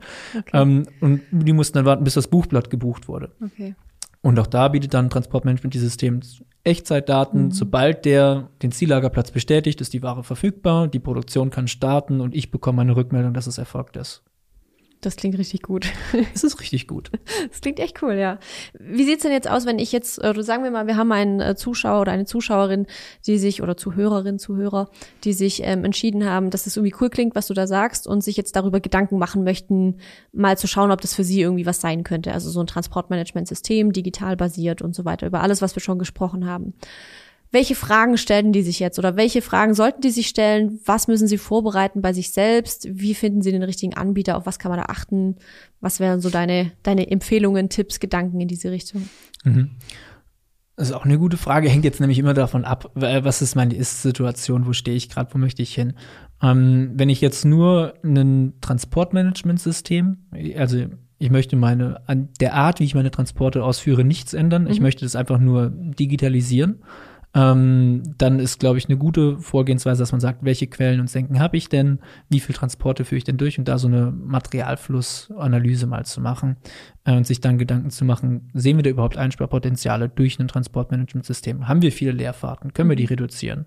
Ähm, 0.53 0.85
und 1.01 1.21
die 1.31 1.51
mussten 1.51 1.77
dann 1.77 1.85
warten, 1.85 2.03
bis 2.03 2.13
das 2.13 2.27
Buchblatt 2.27 2.69
gebucht 2.69 3.07
wurde. 3.07 3.31
Okay. 3.43 3.75
Und 4.21 4.39
auch 4.39 4.47
da 4.47 4.69
bietet 4.69 4.93
dann 4.93 5.09
Transportmanagement 5.09 5.73
die 5.73 5.79
System 5.79 6.21
Echtzeitdaten. 6.63 7.51
Sobald 7.51 8.05
der 8.05 8.49
den 8.61 8.71
Ziellagerplatz 8.71 9.31
bestätigt, 9.31 9.81
ist 9.81 9.91
die 9.91 10.01
Ware 10.01 10.23
verfügbar, 10.23 10.87
die 10.87 10.99
Produktion 10.99 11.49
kann 11.49 11.67
starten 11.67 12.21
und 12.21 12.33
ich 12.33 12.49
bekomme 12.49 12.83
eine 12.83 12.95
Rückmeldung, 12.95 13.33
dass 13.33 13.47
es 13.47 13.57
erfolgt 13.57 13.97
ist. 13.97 14.23
Das 15.03 15.17
klingt 15.17 15.37
richtig 15.37 15.63
gut. 15.63 15.87
Es 16.33 16.43
ist 16.43 16.59
richtig 16.61 16.87
gut. 16.87 17.11
Das 17.49 17.61
klingt 17.61 17.79
echt 17.79 18.01
cool, 18.01 18.13
ja. 18.13 18.39
Wie 18.79 19.03
sieht's 19.03 19.23
denn 19.23 19.31
jetzt 19.31 19.49
aus, 19.49 19.65
wenn 19.65 19.77
ich 19.77 19.91
jetzt, 19.91 20.23
äh, 20.23 20.33
sagen 20.41 20.63
wir 20.63 20.71
mal, 20.71 20.87
wir 20.87 20.97
haben 20.97 21.11
einen 21.11 21.39
äh, 21.39 21.55
Zuschauer 21.55 22.01
oder 22.01 22.11
eine 22.11 22.25
Zuschauerin, 22.25 22.87
die 23.27 23.37
sich, 23.37 23.61
oder 23.61 23.75
Zuhörerin, 23.75 24.39
Zuhörer, 24.39 24.89
die 25.23 25.33
sich 25.33 25.61
ähm, 25.63 25.83
entschieden 25.83 26.25
haben, 26.25 26.49
dass 26.49 26.65
es 26.65 26.77
irgendwie 26.77 26.95
cool 27.01 27.09
klingt, 27.09 27.35
was 27.35 27.47
du 27.47 27.53
da 27.53 27.67
sagst 27.67 28.07
und 28.07 28.23
sich 28.23 28.37
jetzt 28.37 28.55
darüber 28.55 28.79
Gedanken 28.79 29.17
machen 29.17 29.43
möchten, 29.43 29.97
mal 30.31 30.57
zu 30.57 30.67
schauen, 30.67 30.91
ob 30.91 31.01
das 31.01 31.13
für 31.13 31.23
sie 31.23 31.41
irgendwie 31.41 31.65
was 31.65 31.81
sein 31.81 32.03
könnte. 32.03 32.33
Also 32.33 32.49
so 32.49 32.61
ein 32.61 32.67
Transportmanagementsystem, 32.67 33.91
digital 33.91 34.37
basiert 34.37 34.81
und 34.81 34.95
so 34.95 35.05
weiter, 35.05 35.27
über 35.27 35.41
alles, 35.41 35.61
was 35.61 35.75
wir 35.75 35.81
schon 35.81 35.99
gesprochen 35.99 36.45
haben. 36.47 36.73
Welche 37.53 37.75
Fragen 37.75 38.17
stellen 38.17 38.51
die 38.51 38.63
sich 38.63 38.79
jetzt 38.79 38.97
oder 38.97 39.15
welche 39.15 39.43
Fragen 39.43 39.75
sollten 39.75 40.01
die 40.01 40.09
sich 40.09 40.27
stellen? 40.27 40.79
Was 40.85 41.07
müssen 41.07 41.27
sie 41.27 41.37
vorbereiten 41.37 42.01
bei 42.01 42.11
sich 42.11 42.31
selbst? 42.31 42.87
Wie 42.89 43.13
finden 43.13 43.43
sie 43.43 43.51
den 43.51 43.61
richtigen 43.61 43.93
Anbieter? 43.93 44.37
Auf 44.37 44.47
was 44.47 44.57
kann 44.57 44.71
man 44.71 44.79
da 44.79 44.87
achten? 44.87 45.35
Was 45.79 45.99
wären 45.99 46.19
so 46.19 46.31
deine, 46.31 46.71
deine 46.81 47.11
Empfehlungen, 47.11 47.69
Tipps, 47.69 47.99
Gedanken 47.99 48.41
in 48.41 48.47
diese 48.47 48.71
Richtung? 48.71 49.07
Das 50.75 50.87
ist 50.87 50.95
auch 50.95 51.05
eine 51.05 51.19
gute 51.19 51.37
Frage. 51.37 51.69
Hängt 51.69 51.85
jetzt 51.85 51.99
nämlich 51.99 52.17
immer 52.17 52.33
davon 52.33 52.65
ab, 52.65 52.89
was 52.95 53.43
ist 53.43 53.53
meine 53.53 53.75
Ist-Situation, 53.75 54.65
wo 54.65 54.73
stehe 54.73 54.97
ich 54.97 55.07
gerade, 55.09 55.31
wo 55.31 55.37
möchte 55.37 55.61
ich 55.61 55.75
hin. 55.75 55.93
Ähm, 56.41 56.93
wenn 56.95 57.09
ich 57.09 57.21
jetzt 57.21 57.45
nur 57.45 57.93
ein 58.03 58.53
Transportmanagementsystem, 58.61 60.17
also 60.57 60.85
ich 61.19 61.29
möchte 61.29 61.55
meine, 61.55 62.01
an 62.07 62.29
der 62.39 62.55
Art, 62.55 62.79
wie 62.79 62.85
ich 62.85 62.95
meine 62.95 63.11
Transporte 63.11 63.63
ausführe, 63.63 64.03
nichts 64.03 64.33
ändern. 64.33 64.65
Ich 64.65 64.81
möchte 64.81 65.05
das 65.05 65.15
einfach 65.15 65.37
nur 65.37 65.69
digitalisieren. 65.69 66.81
Ähm, 67.35 68.03
dann 68.17 68.39
ist, 68.39 68.59
glaube 68.59 68.77
ich, 68.77 68.87
eine 68.87 68.97
gute 68.97 69.39
Vorgehensweise, 69.39 70.01
dass 70.01 70.11
man 70.11 70.21
sagt, 70.21 70.43
welche 70.43 70.67
Quellen 70.67 70.99
und 70.99 71.09
Senken 71.09 71.39
habe 71.39 71.57
ich 71.57 71.67
denn, 71.67 71.99
wie 72.29 72.39
viel 72.39 72.53
Transporte 72.53 73.05
führe 73.05 73.17
ich 73.17 73.23
denn 73.23 73.37
durch 73.37 73.57
und 73.57 73.67
da 73.67 73.79
so 73.79 73.87
eine 73.87 74.11
Materialflussanalyse 74.11 75.87
mal 75.87 76.05
zu 76.05 76.21
machen 76.21 76.57
äh, 77.05 77.15
und 77.15 77.25
sich 77.25 77.41
dann 77.41 77.57
Gedanken 77.57 77.89
zu 77.89 78.05
machen, 78.05 78.51
sehen 78.53 78.77
wir 78.77 78.83
da 78.83 78.91
überhaupt 78.91 79.17
Einsparpotenziale 79.17 80.09
durch 80.09 80.39
ein 80.39 80.47
Transportmanagementsystem? 80.47 81.67
Haben 81.67 81.81
wir 81.81 81.91
viele 81.91 82.11
Leerfahrten? 82.11 82.73
Können 82.73 82.89
wir 82.89 82.95
die 82.95 83.05
reduzieren? 83.05 83.65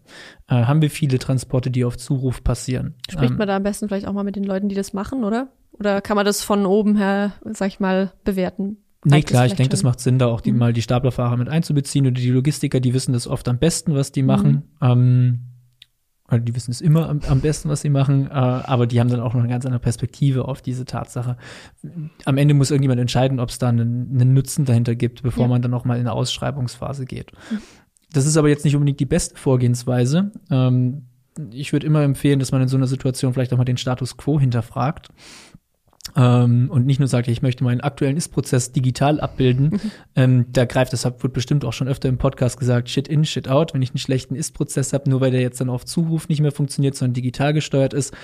Äh, 0.49 0.65
haben 0.65 0.81
wir 0.81 0.91
viele 0.91 1.19
Transporte, 1.19 1.71
die 1.71 1.85
auf 1.85 1.97
Zuruf 1.97 2.45
passieren? 2.45 2.95
Spricht 3.11 3.33
Ähm, 3.33 3.39
man 3.39 3.49
da 3.49 3.57
am 3.57 3.65
besten 3.65 3.89
vielleicht 3.89 4.07
auch 4.07 4.13
mal 4.13 4.25
mit 4.25 4.37
den 4.37 4.45
Leuten, 4.45 4.69
die 4.69 4.77
das 4.77 4.93
machen, 4.93 5.25
oder? 5.25 5.49
Oder 5.73 6.01
kann 6.01 6.17
man 6.17 6.25
das 6.25 6.43
von 6.43 6.65
oben 6.67 6.97
her, 6.97 7.33
sag 7.45 7.69
ich 7.69 7.81
mal, 7.81 8.13
bewerten? 8.25 8.79
Nee, 9.09 9.23
klar, 9.23 9.47
ich 9.47 9.55
denke, 9.55 9.71
das 9.71 9.85
macht 9.85 10.01
Sinn, 10.01 10.19
da 10.19 10.27
auch 10.27 10.41
die, 10.41 10.51
mal 10.53 10.73
die 10.73 10.83
Staplerfahrer 10.83 11.37
mit 11.37 11.49
einzubeziehen 11.49 12.07
oder 12.07 12.15
die 12.15 12.31
Logistiker, 12.31 12.81
die 12.81 12.93
wissen 12.93 13.13
das 13.13 13.29
oft 13.29 13.49
am 13.49 13.59
besten, 13.59 13.95
was 13.95 14.11
die 14.11 14.23
machen. 14.25 14.65
Ähm, 14.83 15.41
oder 16.29 16.41
die 16.41 16.57
wissen 16.57 16.73
es 16.73 16.81
immer 16.81 17.09
am, 17.09 17.21
am 17.29 17.41
besten, 17.41 17.69
was 17.69 17.83
sie 17.83 17.89
machen, 17.89 18.27
äh, 18.27 18.31
aber 18.31 18.89
die 18.89 18.99
haben 18.99 19.09
dann 19.09 19.21
auch 19.21 19.33
noch 19.33 19.41
eine 19.41 19.49
ganz 19.49 19.65
andere 19.65 19.79
Perspektive 19.81 20.49
auf 20.49 20.61
diese 20.61 20.85
Tatsache. 20.85 21.37
Am 22.25 22.37
Ende 22.37 22.53
muss 22.55 22.73
irgendjemand 22.73 23.01
entscheiden, 23.01 23.39
ob 23.39 23.51
es 23.51 23.59
da 23.59 23.69
einen, 23.69 24.11
einen 24.21 24.35
Nutzen 24.35 24.65
dahinter 24.65 24.97
gibt, 24.97 25.23
bevor 25.23 25.45
Ja. 25.45 25.49
man 25.51 25.63
dann 25.63 25.71
noch 25.71 25.85
mal 25.85 25.95
in 25.95 26.01
eine 26.01 26.13
Ausschreibungsphase 26.13 27.05
geht. 27.05 27.31
Das 28.13 28.27
ist 28.27 28.37
aber 28.37 28.49
jetzt 28.49 28.65
nicht 28.65 28.75
unbedingt 28.75 28.99
die 28.99 29.07
beste 29.07 29.37
Vorgehensweise. 29.37 30.33
Ähm, 30.51 31.03
ich 31.53 31.73
würde 31.73 31.87
immer 31.87 32.03
empfehlen, 32.03 32.41
dass 32.41 32.51
man 32.51 32.63
in 32.63 32.69
so 32.69 32.77
einer 32.77 32.87
Situation 32.89 33.33
vielleicht 33.33 33.53
auch 33.53 33.59
mal 33.59 33.65
den 33.65 33.77
Status 33.77 34.17
quo 34.17 34.41
hinterfragt. 34.41 35.11
Ähm, 36.19 36.71
und 36.71 36.87
nicht 36.87 36.99
nur 36.99 37.09
sagt, 37.09 37.29
ich 37.29 37.43
möchte 37.43 37.63
meinen 37.63 37.83
aktuellen 37.83 38.17
Ist-Prozess 38.17 38.73
digital 38.73 39.21
abbilden. 39.21 39.79
Ähm, 40.15 40.47
da 40.51 40.65
greift, 40.65 40.93
deshalb 40.93 41.23
wird 41.23 41.35
bestimmt 41.35 41.65
auch 41.65 41.75
schon 41.75 41.89
öfter 41.89 42.09
im 42.09 42.17
Podcast 42.17 42.59
gesagt, 42.59 42.89
Shit 42.89 43.07
in, 43.07 43.25
Shit 43.27 43.49
out. 43.49 43.75
Wenn 43.75 43.83
ich 43.83 43.91
einen 43.91 43.99
schlechten 43.99 44.35
Ist-Prozess 44.35 44.95
habe, 44.95 45.11
nur 45.11 45.21
weil 45.21 45.31
der 45.31 45.43
jetzt 45.43 45.61
dann 45.61 45.69
auf 45.69 45.85
Zuruf 45.85 46.29
nicht 46.31 46.41
mehr 46.41 46.53
funktioniert, 46.53 46.95
sondern 46.95 47.13
digital 47.13 47.53
gesteuert 47.53 47.93
ist, 47.93 48.15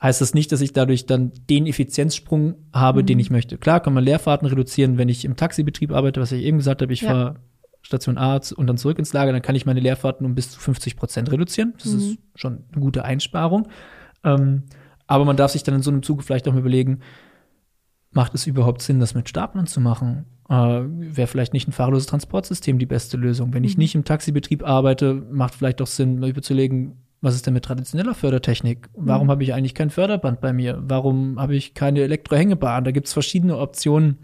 heißt 0.00 0.22
das 0.22 0.32
nicht, 0.32 0.50
dass 0.50 0.62
ich 0.62 0.72
dadurch 0.72 1.04
dann 1.04 1.32
den 1.50 1.66
Effizienzsprung 1.66 2.54
habe, 2.72 3.04
den 3.04 3.18
ich 3.18 3.30
möchte. 3.30 3.58
Klar 3.58 3.80
kann 3.80 3.92
man 3.92 4.02
Leerfahrten 4.02 4.48
reduzieren, 4.48 4.96
wenn 4.96 5.10
ich 5.10 5.24
im 5.26 5.36
Taxibetrieb 5.36 5.92
arbeite, 5.92 6.20
was 6.22 6.32
ich 6.32 6.42
eben 6.44 6.56
gesagt 6.56 6.80
habe, 6.80 6.92
ich 6.92 7.02
Ja. 7.02 7.10
fahre 7.10 7.34
Station 7.82 8.16
A 8.16 8.40
und 8.56 8.66
dann 8.66 8.78
zurück 8.78 8.98
ins 8.98 9.12
Lager, 9.12 9.32
dann 9.32 9.42
kann 9.42 9.56
ich 9.56 9.66
meine 9.66 9.80
Leerfahrten 9.80 10.24
um 10.24 10.34
bis 10.34 10.52
zu 10.52 10.60
50 10.60 10.96
Prozent 10.96 11.30
reduzieren. 11.30 11.74
Das 11.82 11.92
ist 11.92 12.16
schon 12.34 12.64
eine 12.72 12.80
gute 12.80 13.04
Einsparung. 13.04 13.68
Ähm, 14.24 14.62
aber 15.06 15.24
man 15.24 15.36
darf 15.36 15.50
sich 15.50 15.64
dann 15.64 15.74
in 15.74 15.82
so 15.82 15.90
einem 15.90 16.02
Zuge 16.02 16.22
vielleicht 16.22 16.48
auch 16.48 16.52
mal 16.52 16.60
überlegen, 16.60 17.00
macht 18.12 18.34
es 18.34 18.46
überhaupt 18.46 18.82
Sinn, 18.82 19.00
das 19.00 19.14
mit 19.14 19.28
Staplern 19.28 19.66
zu 19.66 19.80
machen? 19.80 20.26
Äh, 20.48 20.54
Wäre 20.54 21.26
vielleicht 21.26 21.52
nicht 21.52 21.68
ein 21.68 21.72
fahrloses 21.72 22.06
Transportsystem 22.06 22.78
die 22.78 22.86
beste 22.86 23.16
Lösung. 23.16 23.54
Wenn 23.54 23.64
ich 23.64 23.76
mhm. 23.76 23.82
nicht 23.82 23.94
im 23.94 24.04
Taxibetrieb 24.04 24.66
arbeite, 24.66 25.14
macht 25.14 25.54
vielleicht 25.54 25.80
doch 25.80 25.86
Sinn, 25.86 26.18
mal 26.18 26.30
überzulegen, 26.30 26.96
was 27.20 27.36
ist 27.36 27.46
denn 27.46 27.54
mit 27.54 27.64
traditioneller 27.64 28.14
Fördertechnik? 28.14 28.88
Warum 28.94 29.28
mhm. 29.28 29.30
habe 29.30 29.44
ich 29.44 29.54
eigentlich 29.54 29.74
kein 29.74 29.90
Förderband 29.90 30.40
bei 30.40 30.52
mir? 30.52 30.82
Warum 30.82 31.40
habe 31.40 31.54
ich 31.54 31.72
keine 31.72 32.00
Elektrohängebahn? 32.00 32.84
Da 32.84 32.90
gibt 32.90 33.06
es 33.06 33.12
verschiedene 33.12 33.58
Optionen. 33.58 34.18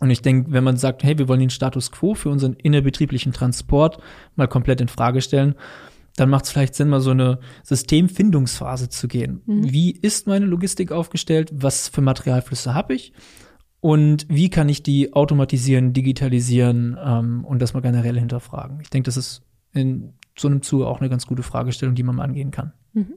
Und 0.00 0.10
ich 0.10 0.20
denke, 0.22 0.50
wenn 0.50 0.64
man 0.64 0.76
sagt, 0.76 1.04
hey, 1.04 1.18
wir 1.18 1.28
wollen 1.28 1.40
den 1.40 1.50
Status 1.50 1.92
quo 1.92 2.14
für 2.14 2.30
unseren 2.30 2.54
innerbetrieblichen 2.54 3.32
Transport 3.32 3.98
mal 4.34 4.48
komplett 4.48 4.80
in 4.80 4.88
Frage 4.88 5.20
stellen, 5.20 5.54
dann 6.20 6.28
macht 6.28 6.44
es 6.44 6.50
vielleicht 6.50 6.74
Sinn, 6.74 6.88
mal 6.88 7.00
so 7.00 7.10
eine 7.10 7.38
Systemfindungsphase 7.62 8.90
zu 8.90 9.08
gehen. 9.08 9.40
Mhm. 9.46 9.72
Wie 9.72 9.90
ist 9.90 10.26
meine 10.26 10.44
Logistik 10.44 10.92
aufgestellt? 10.92 11.50
Was 11.54 11.88
für 11.88 12.02
Materialflüsse 12.02 12.74
habe 12.74 12.94
ich? 12.94 13.14
Und 13.80 14.26
wie 14.28 14.50
kann 14.50 14.68
ich 14.68 14.82
die 14.82 15.14
automatisieren, 15.14 15.94
digitalisieren 15.94 16.98
ähm, 17.02 17.44
und 17.46 17.62
das 17.62 17.72
mal 17.72 17.80
generell 17.80 18.18
hinterfragen? 18.18 18.80
Ich 18.82 18.90
denke, 18.90 19.06
das 19.06 19.16
ist 19.16 19.42
in 19.72 20.12
so 20.38 20.48
einem 20.48 20.60
Zuge 20.60 20.86
auch 20.86 21.00
eine 21.00 21.08
ganz 21.08 21.26
gute 21.26 21.42
Fragestellung, 21.42 21.94
die 21.94 22.02
man 22.02 22.16
mal 22.16 22.24
angehen 22.24 22.50
kann. 22.50 22.74
Mhm. 22.92 23.14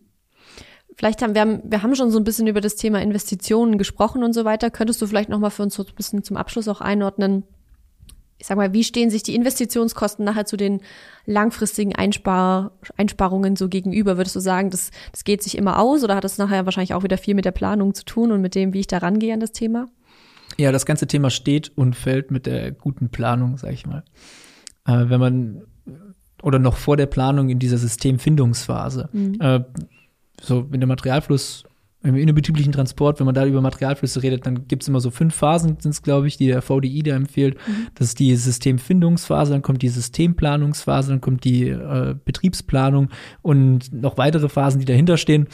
Vielleicht 0.96 1.22
haben 1.22 1.34
wir, 1.34 1.42
haben 1.42 1.62
wir 1.66 1.84
haben 1.84 1.96
schon 1.96 2.12
so 2.12 2.20
ein 2.20 2.24
bisschen 2.24 2.48
über 2.48 2.62
das 2.62 2.76
Thema 2.76 3.02
Investitionen 3.02 3.78
gesprochen 3.78 4.24
und 4.24 4.32
so 4.32 4.46
weiter. 4.46 4.70
Könntest 4.70 5.02
du 5.02 5.08
vielleicht 5.08 5.28
noch 5.28 5.40
mal 5.40 5.50
für 5.50 5.64
uns 5.64 5.76
so 5.76 5.84
ein 5.84 5.96
bisschen 5.96 6.24
zum 6.24 6.38
Abschluss 6.38 6.70
auch 6.70 6.80
einordnen? 6.80 7.44
Ich 8.44 8.48
sag 8.48 8.58
mal, 8.58 8.74
wie 8.74 8.84
stehen 8.84 9.10
sich 9.10 9.24
die 9.24 9.36
Investitionskosten 9.36 10.26
nachher 10.26 10.46
zu 10.46 10.58
den 10.58 10.82
langfristigen 11.26 11.96
Einspar 11.96 12.74
Einsparungen 12.98 13.56
so 13.56 13.70
gegenüber? 13.70 14.18
Würdest 14.18 14.36
du 14.36 14.42
sagen, 14.42 14.70
das, 14.70 14.92
das 15.14 15.24
geht 15.24 15.42
sich 15.42 15.58
immer 15.58 15.80
aus 15.80 16.04
oder 16.04 16.18
hat 16.18 16.26
das 16.26 16.38
nachher 16.38 16.66
wahrscheinlich 16.66 16.94
auch 16.94 17.04
wieder 17.04 17.18
viel 17.18 17.36
mit 17.36 17.46
der 17.46 17.52
Planung 17.52 17.94
zu 17.94 18.04
tun 18.04 18.34
und 18.34 18.42
mit 18.42 18.54
dem, 18.54 18.74
wie 18.74 18.82
ich 18.82 18.88
da 18.88 18.98
rangehe 18.98 19.34
an 19.34 19.40
das 19.40 19.54
Thema? 19.54 19.88
Ja, 20.58 20.74
das 20.74 20.86
ganze 20.86 21.08
Thema 21.08 21.30
steht 21.30 21.72
und 21.78 21.96
fällt 21.96 22.32
mit 22.32 22.46
der 22.46 22.74
guten 22.74 23.08
Planung, 23.08 23.56
sag 23.58 23.72
ich 23.72 23.86
mal. 23.86 24.04
Äh, 24.86 25.06
wenn 25.08 25.22
man 25.22 25.62
oder 26.42 26.60
noch 26.60 26.76
vor 26.76 26.98
der 26.98 27.06
Planung 27.06 27.48
in 27.48 27.60
dieser 27.60 27.78
Systemfindungsphase. 27.78 29.08
Mhm. 29.14 29.40
Äh, 29.40 29.64
so, 30.42 30.70
wenn 30.70 30.82
der 30.82 30.88
Materialfluss 30.88 31.64
im 32.04 32.16
innerbetrieblichen 32.16 32.74
Transport, 32.74 33.20
wenn 33.20 33.26
man 33.26 33.34
da 33.34 33.46
über 33.46 33.62
Materialflüsse 33.62 34.22
redet, 34.22 34.46
dann 34.46 34.68
gibt 34.68 34.84
es 34.84 34.90
immer 34.90 35.00
so 35.00 35.10
fünf 35.10 35.34
Phasen, 35.34 35.78
sind 35.80 35.92
es, 35.92 36.02
glaube 36.02 36.28
ich, 36.28 36.38
die 36.38 36.48
der 36.48 36.62
VDI 36.62 37.02
da 37.04 37.16
empfiehlt. 37.16 37.56
Mhm. 37.56 37.88
Das 37.96 38.08
ist 38.08 38.20
die 38.20 38.36
Systemfindungsphase, 38.36 39.54
dann 39.54 39.62
kommt 39.62 39.82
die 39.82 39.90
Systemplanungsphase, 39.90 41.12
dann 41.12 41.22
kommt 41.22 41.46
die 41.46 41.70
äh, 41.70 42.16
Betriebsplanung 42.26 43.10
und 43.42 43.94
noch 43.94 44.18
weitere 44.18 44.50
Phasen, 44.50 44.80
die 44.80 44.86
dahinter 44.86 45.18
stehen. 45.18 45.48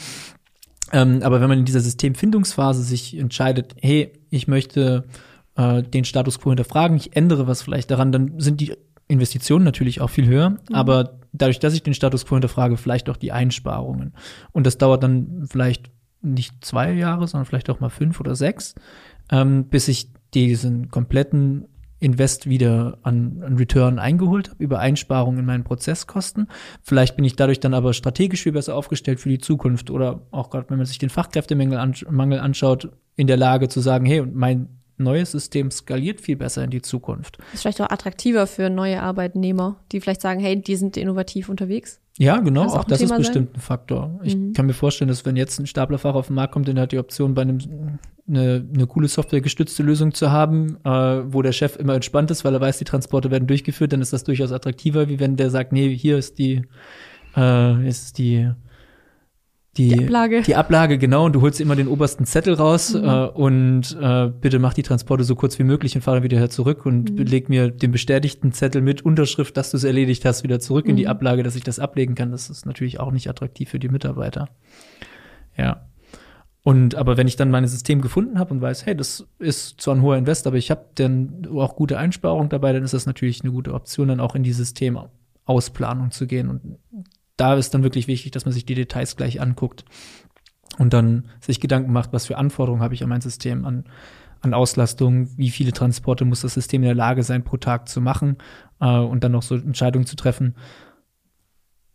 Ähm, 0.92 1.20
aber 1.22 1.40
wenn 1.40 1.48
man 1.48 1.60
in 1.60 1.64
dieser 1.64 1.80
Systemfindungsphase 1.80 2.82
sich 2.82 3.16
entscheidet, 3.16 3.76
hey, 3.80 4.12
ich 4.30 4.48
möchte 4.48 5.04
äh, 5.54 5.84
den 5.84 6.04
Status 6.04 6.40
quo 6.40 6.50
hinterfragen, 6.50 6.96
ich 6.96 7.14
ändere 7.16 7.46
was 7.46 7.62
vielleicht 7.62 7.92
daran, 7.92 8.10
dann 8.10 8.40
sind 8.40 8.60
die 8.60 8.74
Investitionen 9.06 9.64
natürlich 9.64 10.00
auch 10.00 10.10
viel 10.10 10.26
höher, 10.26 10.50
mhm. 10.50 10.58
aber 10.72 11.20
dadurch, 11.32 11.60
dass 11.60 11.74
ich 11.74 11.84
den 11.84 11.94
Status 11.94 12.26
quo 12.26 12.34
hinterfrage, 12.34 12.76
vielleicht 12.76 13.08
auch 13.08 13.16
die 13.16 13.30
Einsparungen. 13.30 14.14
Und 14.50 14.66
das 14.66 14.78
dauert 14.78 15.04
dann 15.04 15.46
vielleicht 15.48 15.90
nicht 16.22 16.64
zwei 16.64 16.92
Jahre, 16.92 17.26
sondern 17.26 17.46
vielleicht 17.46 17.70
auch 17.70 17.80
mal 17.80 17.90
fünf 17.90 18.20
oder 18.20 18.34
sechs, 18.34 18.74
ähm, 19.30 19.64
bis 19.64 19.88
ich 19.88 20.08
diesen 20.34 20.90
kompletten 20.90 21.66
Invest 22.00 22.48
wieder 22.48 22.98
an, 23.02 23.42
an 23.44 23.56
Return 23.56 23.98
eingeholt 23.98 24.48
habe, 24.50 24.64
über 24.64 24.78
Einsparungen 24.78 25.40
in 25.40 25.44
meinen 25.44 25.64
Prozesskosten. 25.64 26.48
Vielleicht 26.82 27.14
bin 27.14 27.26
ich 27.26 27.36
dadurch 27.36 27.60
dann 27.60 27.74
aber 27.74 27.92
strategisch 27.92 28.42
viel 28.42 28.52
besser 28.52 28.74
aufgestellt 28.74 29.20
für 29.20 29.28
die 29.28 29.38
Zukunft 29.38 29.90
oder 29.90 30.22
auch 30.30 30.48
gerade, 30.48 30.70
wenn 30.70 30.78
man 30.78 30.86
sich 30.86 30.98
den 30.98 31.10
Fachkräftemangel 31.10 31.78
anschaut, 32.38 32.90
in 33.16 33.26
der 33.26 33.36
Lage 33.36 33.68
zu 33.68 33.80
sagen, 33.80 34.06
hey, 34.06 34.22
mein 34.22 34.80
neues 34.96 35.32
System 35.32 35.70
skaliert 35.70 36.20
viel 36.20 36.36
besser 36.36 36.64
in 36.64 36.70
die 36.70 36.82
Zukunft. 36.82 37.38
ist 37.52 37.62
vielleicht 37.62 37.80
auch 37.80 37.90
attraktiver 37.90 38.46
für 38.46 38.70
neue 38.70 39.02
Arbeitnehmer, 39.02 39.76
die 39.92 40.00
vielleicht 40.00 40.20
sagen, 40.20 40.40
hey, 40.40 40.60
die 40.60 40.76
sind 40.76 40.96
innovativ 40.96 41.48
unterwegs. 41.48 42.00
Ja, 42.20 42.38
genau, 42.40 42.66
auch, 42.66 42.80
auch 42.80 42.84
das 42.84 42.98
Thema 42.98 43.14
ist 43.14 43.28
bestimmt 43.28 43.56
ein 43.56 43.60
Faktor. 43.60 44.20
Ich 44.22 44.36
mhm. 44.36 44.52
kann 44.52 44.66
mir 44.66 44.74
vorstellen, 44.74 45.08
dass 45.08 45.24
wenn 45.24 45.36
jetzt 45.36 45.58
ein 45.58 45.66
Staplerfach 45.66 46.14
auf 46.14 46.26
den 46.26 46.36
Markt 46.36 46.52
kommt, 46.52 46.68
der 46.68 46.74
hat 46.76 46.92
die 46.92 46.98
Option, 46.98 47.32
bei 47.32 47.40
einem 47.40 47.98
eine, 48.28 48.62
eine 48.74 48.86
coole 48.86 49.08
softwaregestützte 49.08 49.82
Lösung 49.82 50.12
zu 50.12 50.30
haben, 50.30 50.76
äh, 50.84 50.90
wo 51.32 51.40
der 51.40 51.52
Chef 51.52 51.76
immer 51.76 51.94
entspannt 51.94 52.30
ist, 52.30 52.44
weil 52.44 52.52
er 52.52 52.60
weiß, 52.60 52.76
die 52.76 52.84
Transporte 52.84 53.30
werden 53.30 53.48
durchgeführt, 53.48 53.94
dann 53.94 54.02
ist 54.02 54.12
das 54.12 54.24
durchaus 54.24 54.52
attraktiver, 54.52 55.08
wie 55.08 55.18
wenn 55.18 55.36
der 55.36 55.48
sagt, 55.48 55.72
nee, 55.72 55.96
hier 55.96 56.18
ist 56.18 56.38
die, 56.38 56.62
äh, 57.34 57.88
ist 57.88 58.18
die 58.18 58.50
die, 59.76 59.90
die, 59.90 60.04
Ablage. 60.04 60.42
Die 60.42 60.56
Ablage, 60.56 60.98
genau. 60.98 61.26
Und 61.26 61.34
du 61.34 61.42
holst 61.42 61.60
immer 61.60 61.76
den 61.76 61.86
obersten 61.86 62.24
Zettel 62.24 62.54
raus 62.54 62.92
mhm. 62.92 63.04
äh, 63.04 63.26
und 63.26 63.96
äh, 64.00 64.26
bitte 64.28 64.58
mach 64.58 64.74
die 64.74 64.82
Transporte 64.82 65.22
so 65.22 65.36
kurz 65.36 65.58
wie 65.60 65.64
möglich 65.64 65.94
und 65.94 66.02
fahre 66.02 66.24
wieder 66.24 66.50
zurück 66.50 66.86
und 66.86 67.12
mhm. 67.12 67.18
leg 67.18 67.48
mir 67.48 67.70
den 67.70 67.92
bestätigten 67.92 68.52
Zettel 68.52 68.82
mit 68.82 69.02
Unterschrift, 69.02 69.56
dass 69.56 69.70
du 69.70 69.76
es 69.76 69.84
erledigt 69.84 70.24
hast, 70.24 70.42
wieder 70.42 70.58
zurück 70.58 70.86
mhm. 70.86 70.90
in 70.90 70.96
die 70.96 71.04
mhm. 71.04 71.10
Ablage, 71.10 71.44
dass 71.44 71.54
ich 71.54 71.62
das 71.62 71.78
ablegen 71.78 72.16
kann. 72.16 72.32
Das 72.32 72.50
ist 72.50 72.66
natürlich 72.66 72.98
auch 72.98 73.12
nicht 73.12 73.28
attraktiv 73.28 73.70
für 73.70 73.78
die 73.78 73.88
Mitarbeiter. 73.88 74.48
Ja. 75.56 75.86
Und 76.62 76.96
aber 76.96 77.16
wenn 77.16 77.28
ich 77.28 77.36
dann 77.36 77.50
mein 77.50 77.66
System 77.66 78.00
gefunden 78.00 78.38
habe 78.38 78.52
und 78.52 78.60
weiß, 78.60 78.84
hey, 78.86 78.96
das 78.96 79.26
ist 79.38 79.80
zwar 79.80 79.94
ein 79.94 80.02
hoher 80.02 80.18
Invest, 80.18 80.46
aber 80.46 80.56
ich 80.56 80.70
habe 80.70 80.84
dann 80.96 81.46
auch 81.54 81.76
gute 81.76 81.96
Einsparung 81.96 82.48
dabei, 82.48 82.72
dann 82.72 82.82
ist 82.82 82.92
das 82.92 83.06
natürlich 83.06 83.42
eine 83.42 83.52
gute 83.52 83.72
Option, 83.72 84.08
dann 84.08 84.20
auch 84.20 84.34
in 84.34 84.42
die 84.42 84.52
Systemausplanung 84.52 86.10
zu 86.10 86.26
gehen 86.26 86.48
und 86.48 86.76
da 87.40 87.54
ist 87.54 87.72
dann 87.72 87.82
wirklich 87.82 88.06
wichtig, 88.06 88.32
dass 88.32 88.44
man 88.44 88.52
sich 88.52 88.66
die 88.66 88.74
Details 88.74 89.16
gleich 89.16 89.40
anguckt 89.40 89.84
und 90.78 90.92
dann 90.92 91.24
sich 91.40 91.58
Gedanken 91.58 91.92
macht, 91.92 92.12
was 92.12 92.26
für 92.26 92.36
Anforderungen 92.36 92.82
habe 92.82 92.94
ich 92.94 93.02
an 93.02 93.08
mein 93.08 93.22
System, 93.22 93.64
an, 93.64 93.84
an 94.42 94.52
Auslastung, 94.52 95.28
wie 95.38 95.50
viele 95.50 95.72
Transporte 95.72 96.24
muss 96.26 96.42
das 96.42 96.54
System 96.54 96.82
in 96.82 96.88
der 96.88 96.94
Lage 96.94 97.22
sein, 97.22 97.42
pro 97.42 97.56
Tag 97.56 97.88
zu 97.88 98.02
machen 98.02 98.36
äh, 98.80 98.98
und 98.98 99.24
dann 99.24 99.32
noch 99.32 99.42
so 99.42 99.54
Entscheidungen 99.54 100.06
zu 100.06 100.16
treffen. 100.16 100.54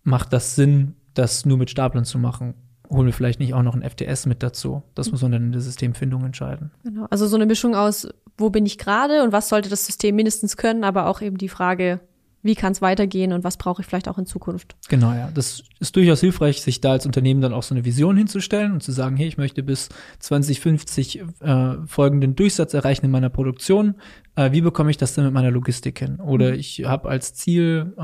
Macht 0.03 0.33
das 0.33 0.55
Sinn, 0.55 0.95
das 1.13 1.45
nur 1.45 1.57
mit 1.57 1.69
Staplern 1.69 2.05
zu 2.05 2.17
machen? 2.17 2.55
Holen 2.89 3.05
wir 3.05 3.13
vielleicht 3.13 3.39
nicht 3.39 3.53
auch 3.53 3.63
noch 3.63 3.75
ein 3.75 3.87
FTS 3.87 4.25
mit 4.25 4.43
dazu? 4.43 4.83
Das 4.93 5.11
muss 5.11 5.21
man 5.21 5.31
dann 5.31 5.43
in 5.43 5.51
der 5.51 5.61
Systemfindung 5.61 6.23
entscheiden. 6.23 6.71
Genau, 6.83 7.05
also 7.09 7.27
so 7.27 7.35
eine 7.35 7.45
Mischung 7.45 7.75
aus, 7.75 8.07
wo 8.37 8.49
bin 8.49 8.65
ich 8.65 8.77
gerade 8.77 9.23
und 9.23 9.31
was 9.31 9.49
sollte 9.49 9.69
das 9.69 9.85
System 9.85 10.15
mindestens 10.15 10.57
können, 10.57 10.83
aber 10.83 11.07
auch 11.07 11.21
eben 11.21 11.37
die 11.37 11.49
Frage, 11.49 12.01
wie 12.45 12.53
kann 12.53 12.73
es 12.73 12.81
weitergehen 12.81 13.33
und 13.33 13.43
was 13.43 13.57
brauche 13.57 13.81
ich 13.81 13.87
vielleicht 13.87 14.07
auch 14.07 14.19
in 14.19 14.27
Zukunft. 14.27 14.75
Genau, 14.87 15.11
ja. 15.13 15.31
Das 15.33 15.63
ist 15.79 15.95
durchaus 15.95 16.19
hilfreich, 16.19 16.61
sich 16.61 16.79
da 16.79 16.91
als 16.91 17.07
Unternehmen 17.07 17.41
dann 17.41 17.53
auch 17.53 17.63
so 17.63 17.73
eine 17.73 17.83
Vision 17.85 18.15
hinzustellen 18.15 18.71
und 18.71 18.83
zu 18.83 18.91
sagen, 18.91 19.17
hey, 19.17 19.27
ich 19.27 19.37
möchte 19.37 19.63
bis 19.63 19.89
2050 20.19 21.23
äh, 21.39 21.73
folgenden 21.87 22.35
Durchsatz 22.35 22.75
erreichen 22.75 23.03
in 23.03 23.09
meiner 23.09 23.29
Produktion. 23.29 23.95
Äh, 24.35 24.51
wie 24.51 24.61
bekomme 24.61 24.91
ich 24.91 24.97
das 24.97 25.15
denn 25.15 25.23
mit 25.23 25.33
meiner 25.33 25.49
Logistik 25.49 25.97
hin? 25.97 26.17
Oder 26.19 26.51
mhm. 26.51 26.59
ich 26.59 26.85
habe 26.85 27.09
als 27.09 27.33
Ziel, 27.33 27.93
äh, 27.97 28.03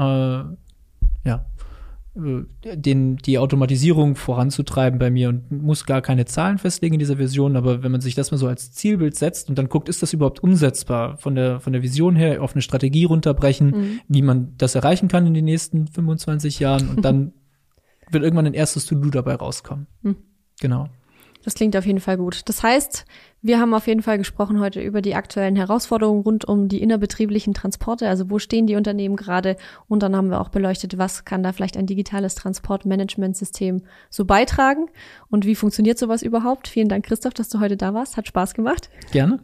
ja, 1.23 1.45
den, 2.13 3.15
die 3.17 3.37
Automatisierung 3.37 4.15
voranzutreiben 4.15 4.99
bei 4.99 5.09
mir 5.09 5.29
und 5.29 5.49
muss 5.49 5.85
gar 5.85 6.01
keine 6.01 6.25
Zahlen 6.25 6.57
festlegen 6.57 6.95
in 6.95 6.99
dieser 6.99 7.17
Vision, 7.17 7.55
aber 7.55 7.83
wenn 7.83 7.91
man 7.91 8.01
sich 8.01 8.15
das 8.15 8.31
mal 8.31 8.37
so 8.37 8.47
als 8.47 8.73
Zielbild 8.73 9.15
setzt 9.15 9.47
und 9.47 9.57
dann 9.57 9.69
guckt, 9.69 9.87
ist 9.87 10.01
das 10.01 10.11
überhaupt 10.11 10.43
umsetzbar 10.43 11.17
von 11.17 11.35
der, 11.35 11.61
von 11.61 11.71
der 11.71 11.83
Vision 11.83 12.17
her 12.17 12.41
auf 12.43 12.53
eine 12.53 12.61
Strategie 12.61 13.05
runterbrechen, 13.05 13.67
mhm. 13.67 13.99
wie 14.09 14.21
man 14.21 14.55
das 14.57 14.75
erreichen 14.75 15.07
kann 15.07 15.25
in 15.25 15.33
den 15.33 15.45
nächsten 15.45 15.87
25 15.87 16.59
Jahren 16.59 16.89
und 16.89 17.05
dann 17.05 17.33
wird 18.11 18.23
irgendwann 18.23 18.47
ein 18.47 18.53
erstes 18.53 18.85
To-Do 18.87 19.09
dabei 19.09 19.35
rauskommen. 19.35 19.87
Mhm. 20.01 20.17
Genau. 20.59 20.89
Das 21.43 21.55
klingt 21.55 21.75
auf 21.77 21.85
jeden 21.85 22.01
Fall 22.01 22.17
gut. 22.17 22.41
Das 22.45 22.61
heißt, 22.61 23.05
wir 23.43 23.59
haben 23.59 23.73
auf 23.73 23.87
jeden 23.87 24.03
Fall 24.03 24.19
gesprochen 24.19 24.59
heute 24.59 24.81
über 24.81 25.01
die 25.01 25.15
aktuellen 25.15 25.55
Herausforderungen 25.55 26.21
rund 26.21 26.45
um 26.45 26.67
die 26.67 26.81
innerbetrieblichen 26.81 27.55
Transporte. 27.55 28.07
Also 28.07 28.29
wo 28.29 28.37
stehen 28.37 28.67
die 28.67 28.75
Unternehmen 28.75 29.15
gerade? 29.15 29.55
Und 29.87 30.03
dann 30.03 30.15
haben 30.15 30.29
wir 30.29 30.39
auch 30.39 30.49
beleuchtet, 30.49 30.99
was 30.99 31.25
kann 31.25 31.41
da 31.41 31.51
vielleicht 31.51 31.75
ein 31.75 31.87
digitales 31.87 32.35
Transportmanagementsystem 32.35 33.81
so 34.11 34.25
beitragen? 34.25 34.89
Und 35.29 35.45
wie 35.45 35.55
funktioniert 35.55 35.97
sowas 35.97 36.21
überhaupt? 36.21 36.67
Vielen 36.67 36.87
Dank, 36.87 37.05
Christoph, 37.05 37.33
dass 37.33 37.49
du 37.49 37.59
heute 37.59 37.77
da 37.77 37.95
warst. 37.95 38.15
Hat 38.15 38.27
Spaß 38.27 38.53
gemacht. 38.53 38.91
Gerne. 39.11 39.39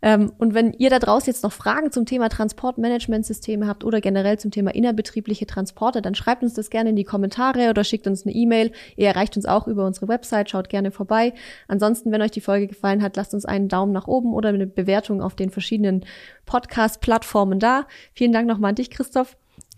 Ähm, 0.00 0.32
und 0.38 0.54
wenn 0.54 0.72
ihr 0.72 0.88
da 0.88 0.98
draußen 0.98 1.30
jetzt 1.30 1.42
noch 1.42 1.52
Fragen 1.52 1.92
zum 1.92 2.06
Thema 2.06 2.30
Transportmanagementsysteme 2.30 3.66
habt 3.66 3.84
oder 3.84 4.00
generell 4.00 4.38
zum 4.38 4.52
Thema 4.52 4.74
innerbetriebliche 4.74 5.46
Transporte, 5.46 6.00
dann 6.00 6.14
schreibt 6.14 6.42
uns 6.42 6.54
das 6.54 6.70
gerne 6.70 6.90
in 6.90 6.96
die 6.96 7.04
Kommentare 7.04 7.68
oder 7.68 7.84
schickt 7.84 8.06
uns 8.06 8.24
eine 8.24 8.34
E-Mail. 8.34 8.72
Ihr 8.96 9.08
erreicht 9.08 9.36
uns 9.36 9.44
auch 9.44 9.68
über 9.68 9.84
unsere 9.84 10.08
Website. 10.08 10.48
Schaut 10.48 10.70
gerne 10.70 10.90
vorbei. 10.90 11.34
Ansonsten, 11.68 12.10
wenn 12.10 12.22
euch 12.22 12.30
die 12.30 12.40
Folge 12.40 12.68
gefallen 12.68 13.02
hat, 13.02 13.16
lasst 13.16 13.33
uns 13.34 13.44
einen 13.44 13.68
Daumen 13.68 13.92
nach 13.92 14.06
oben 14.06 14.32
oder 14.32 14.48
eine 14.50 14.66
Bewertung 14.66 15.22
auf 15.22 15.34
den 15.34 15.50
verschiedenen 15.50 16.04
Podcast-Plattformen 16.46 17.58
da. 17.58 17.86
Vielen 18.14 18.32
Dank 18.32 18.48
nochmal 18.48 18.70
an 18.70 18.76
dich, 18.76 18.90
Christoph. 18.90 19.36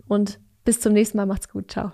Und 0.09 0.39
bis 0.65 0.81
zum 0.81 0.93
nächsten 0.93 1.17
Mal. 1.17 1.27
Macht's 1.27 1.49
gut. 1.49 1.71
Ciao. 1.71 1.93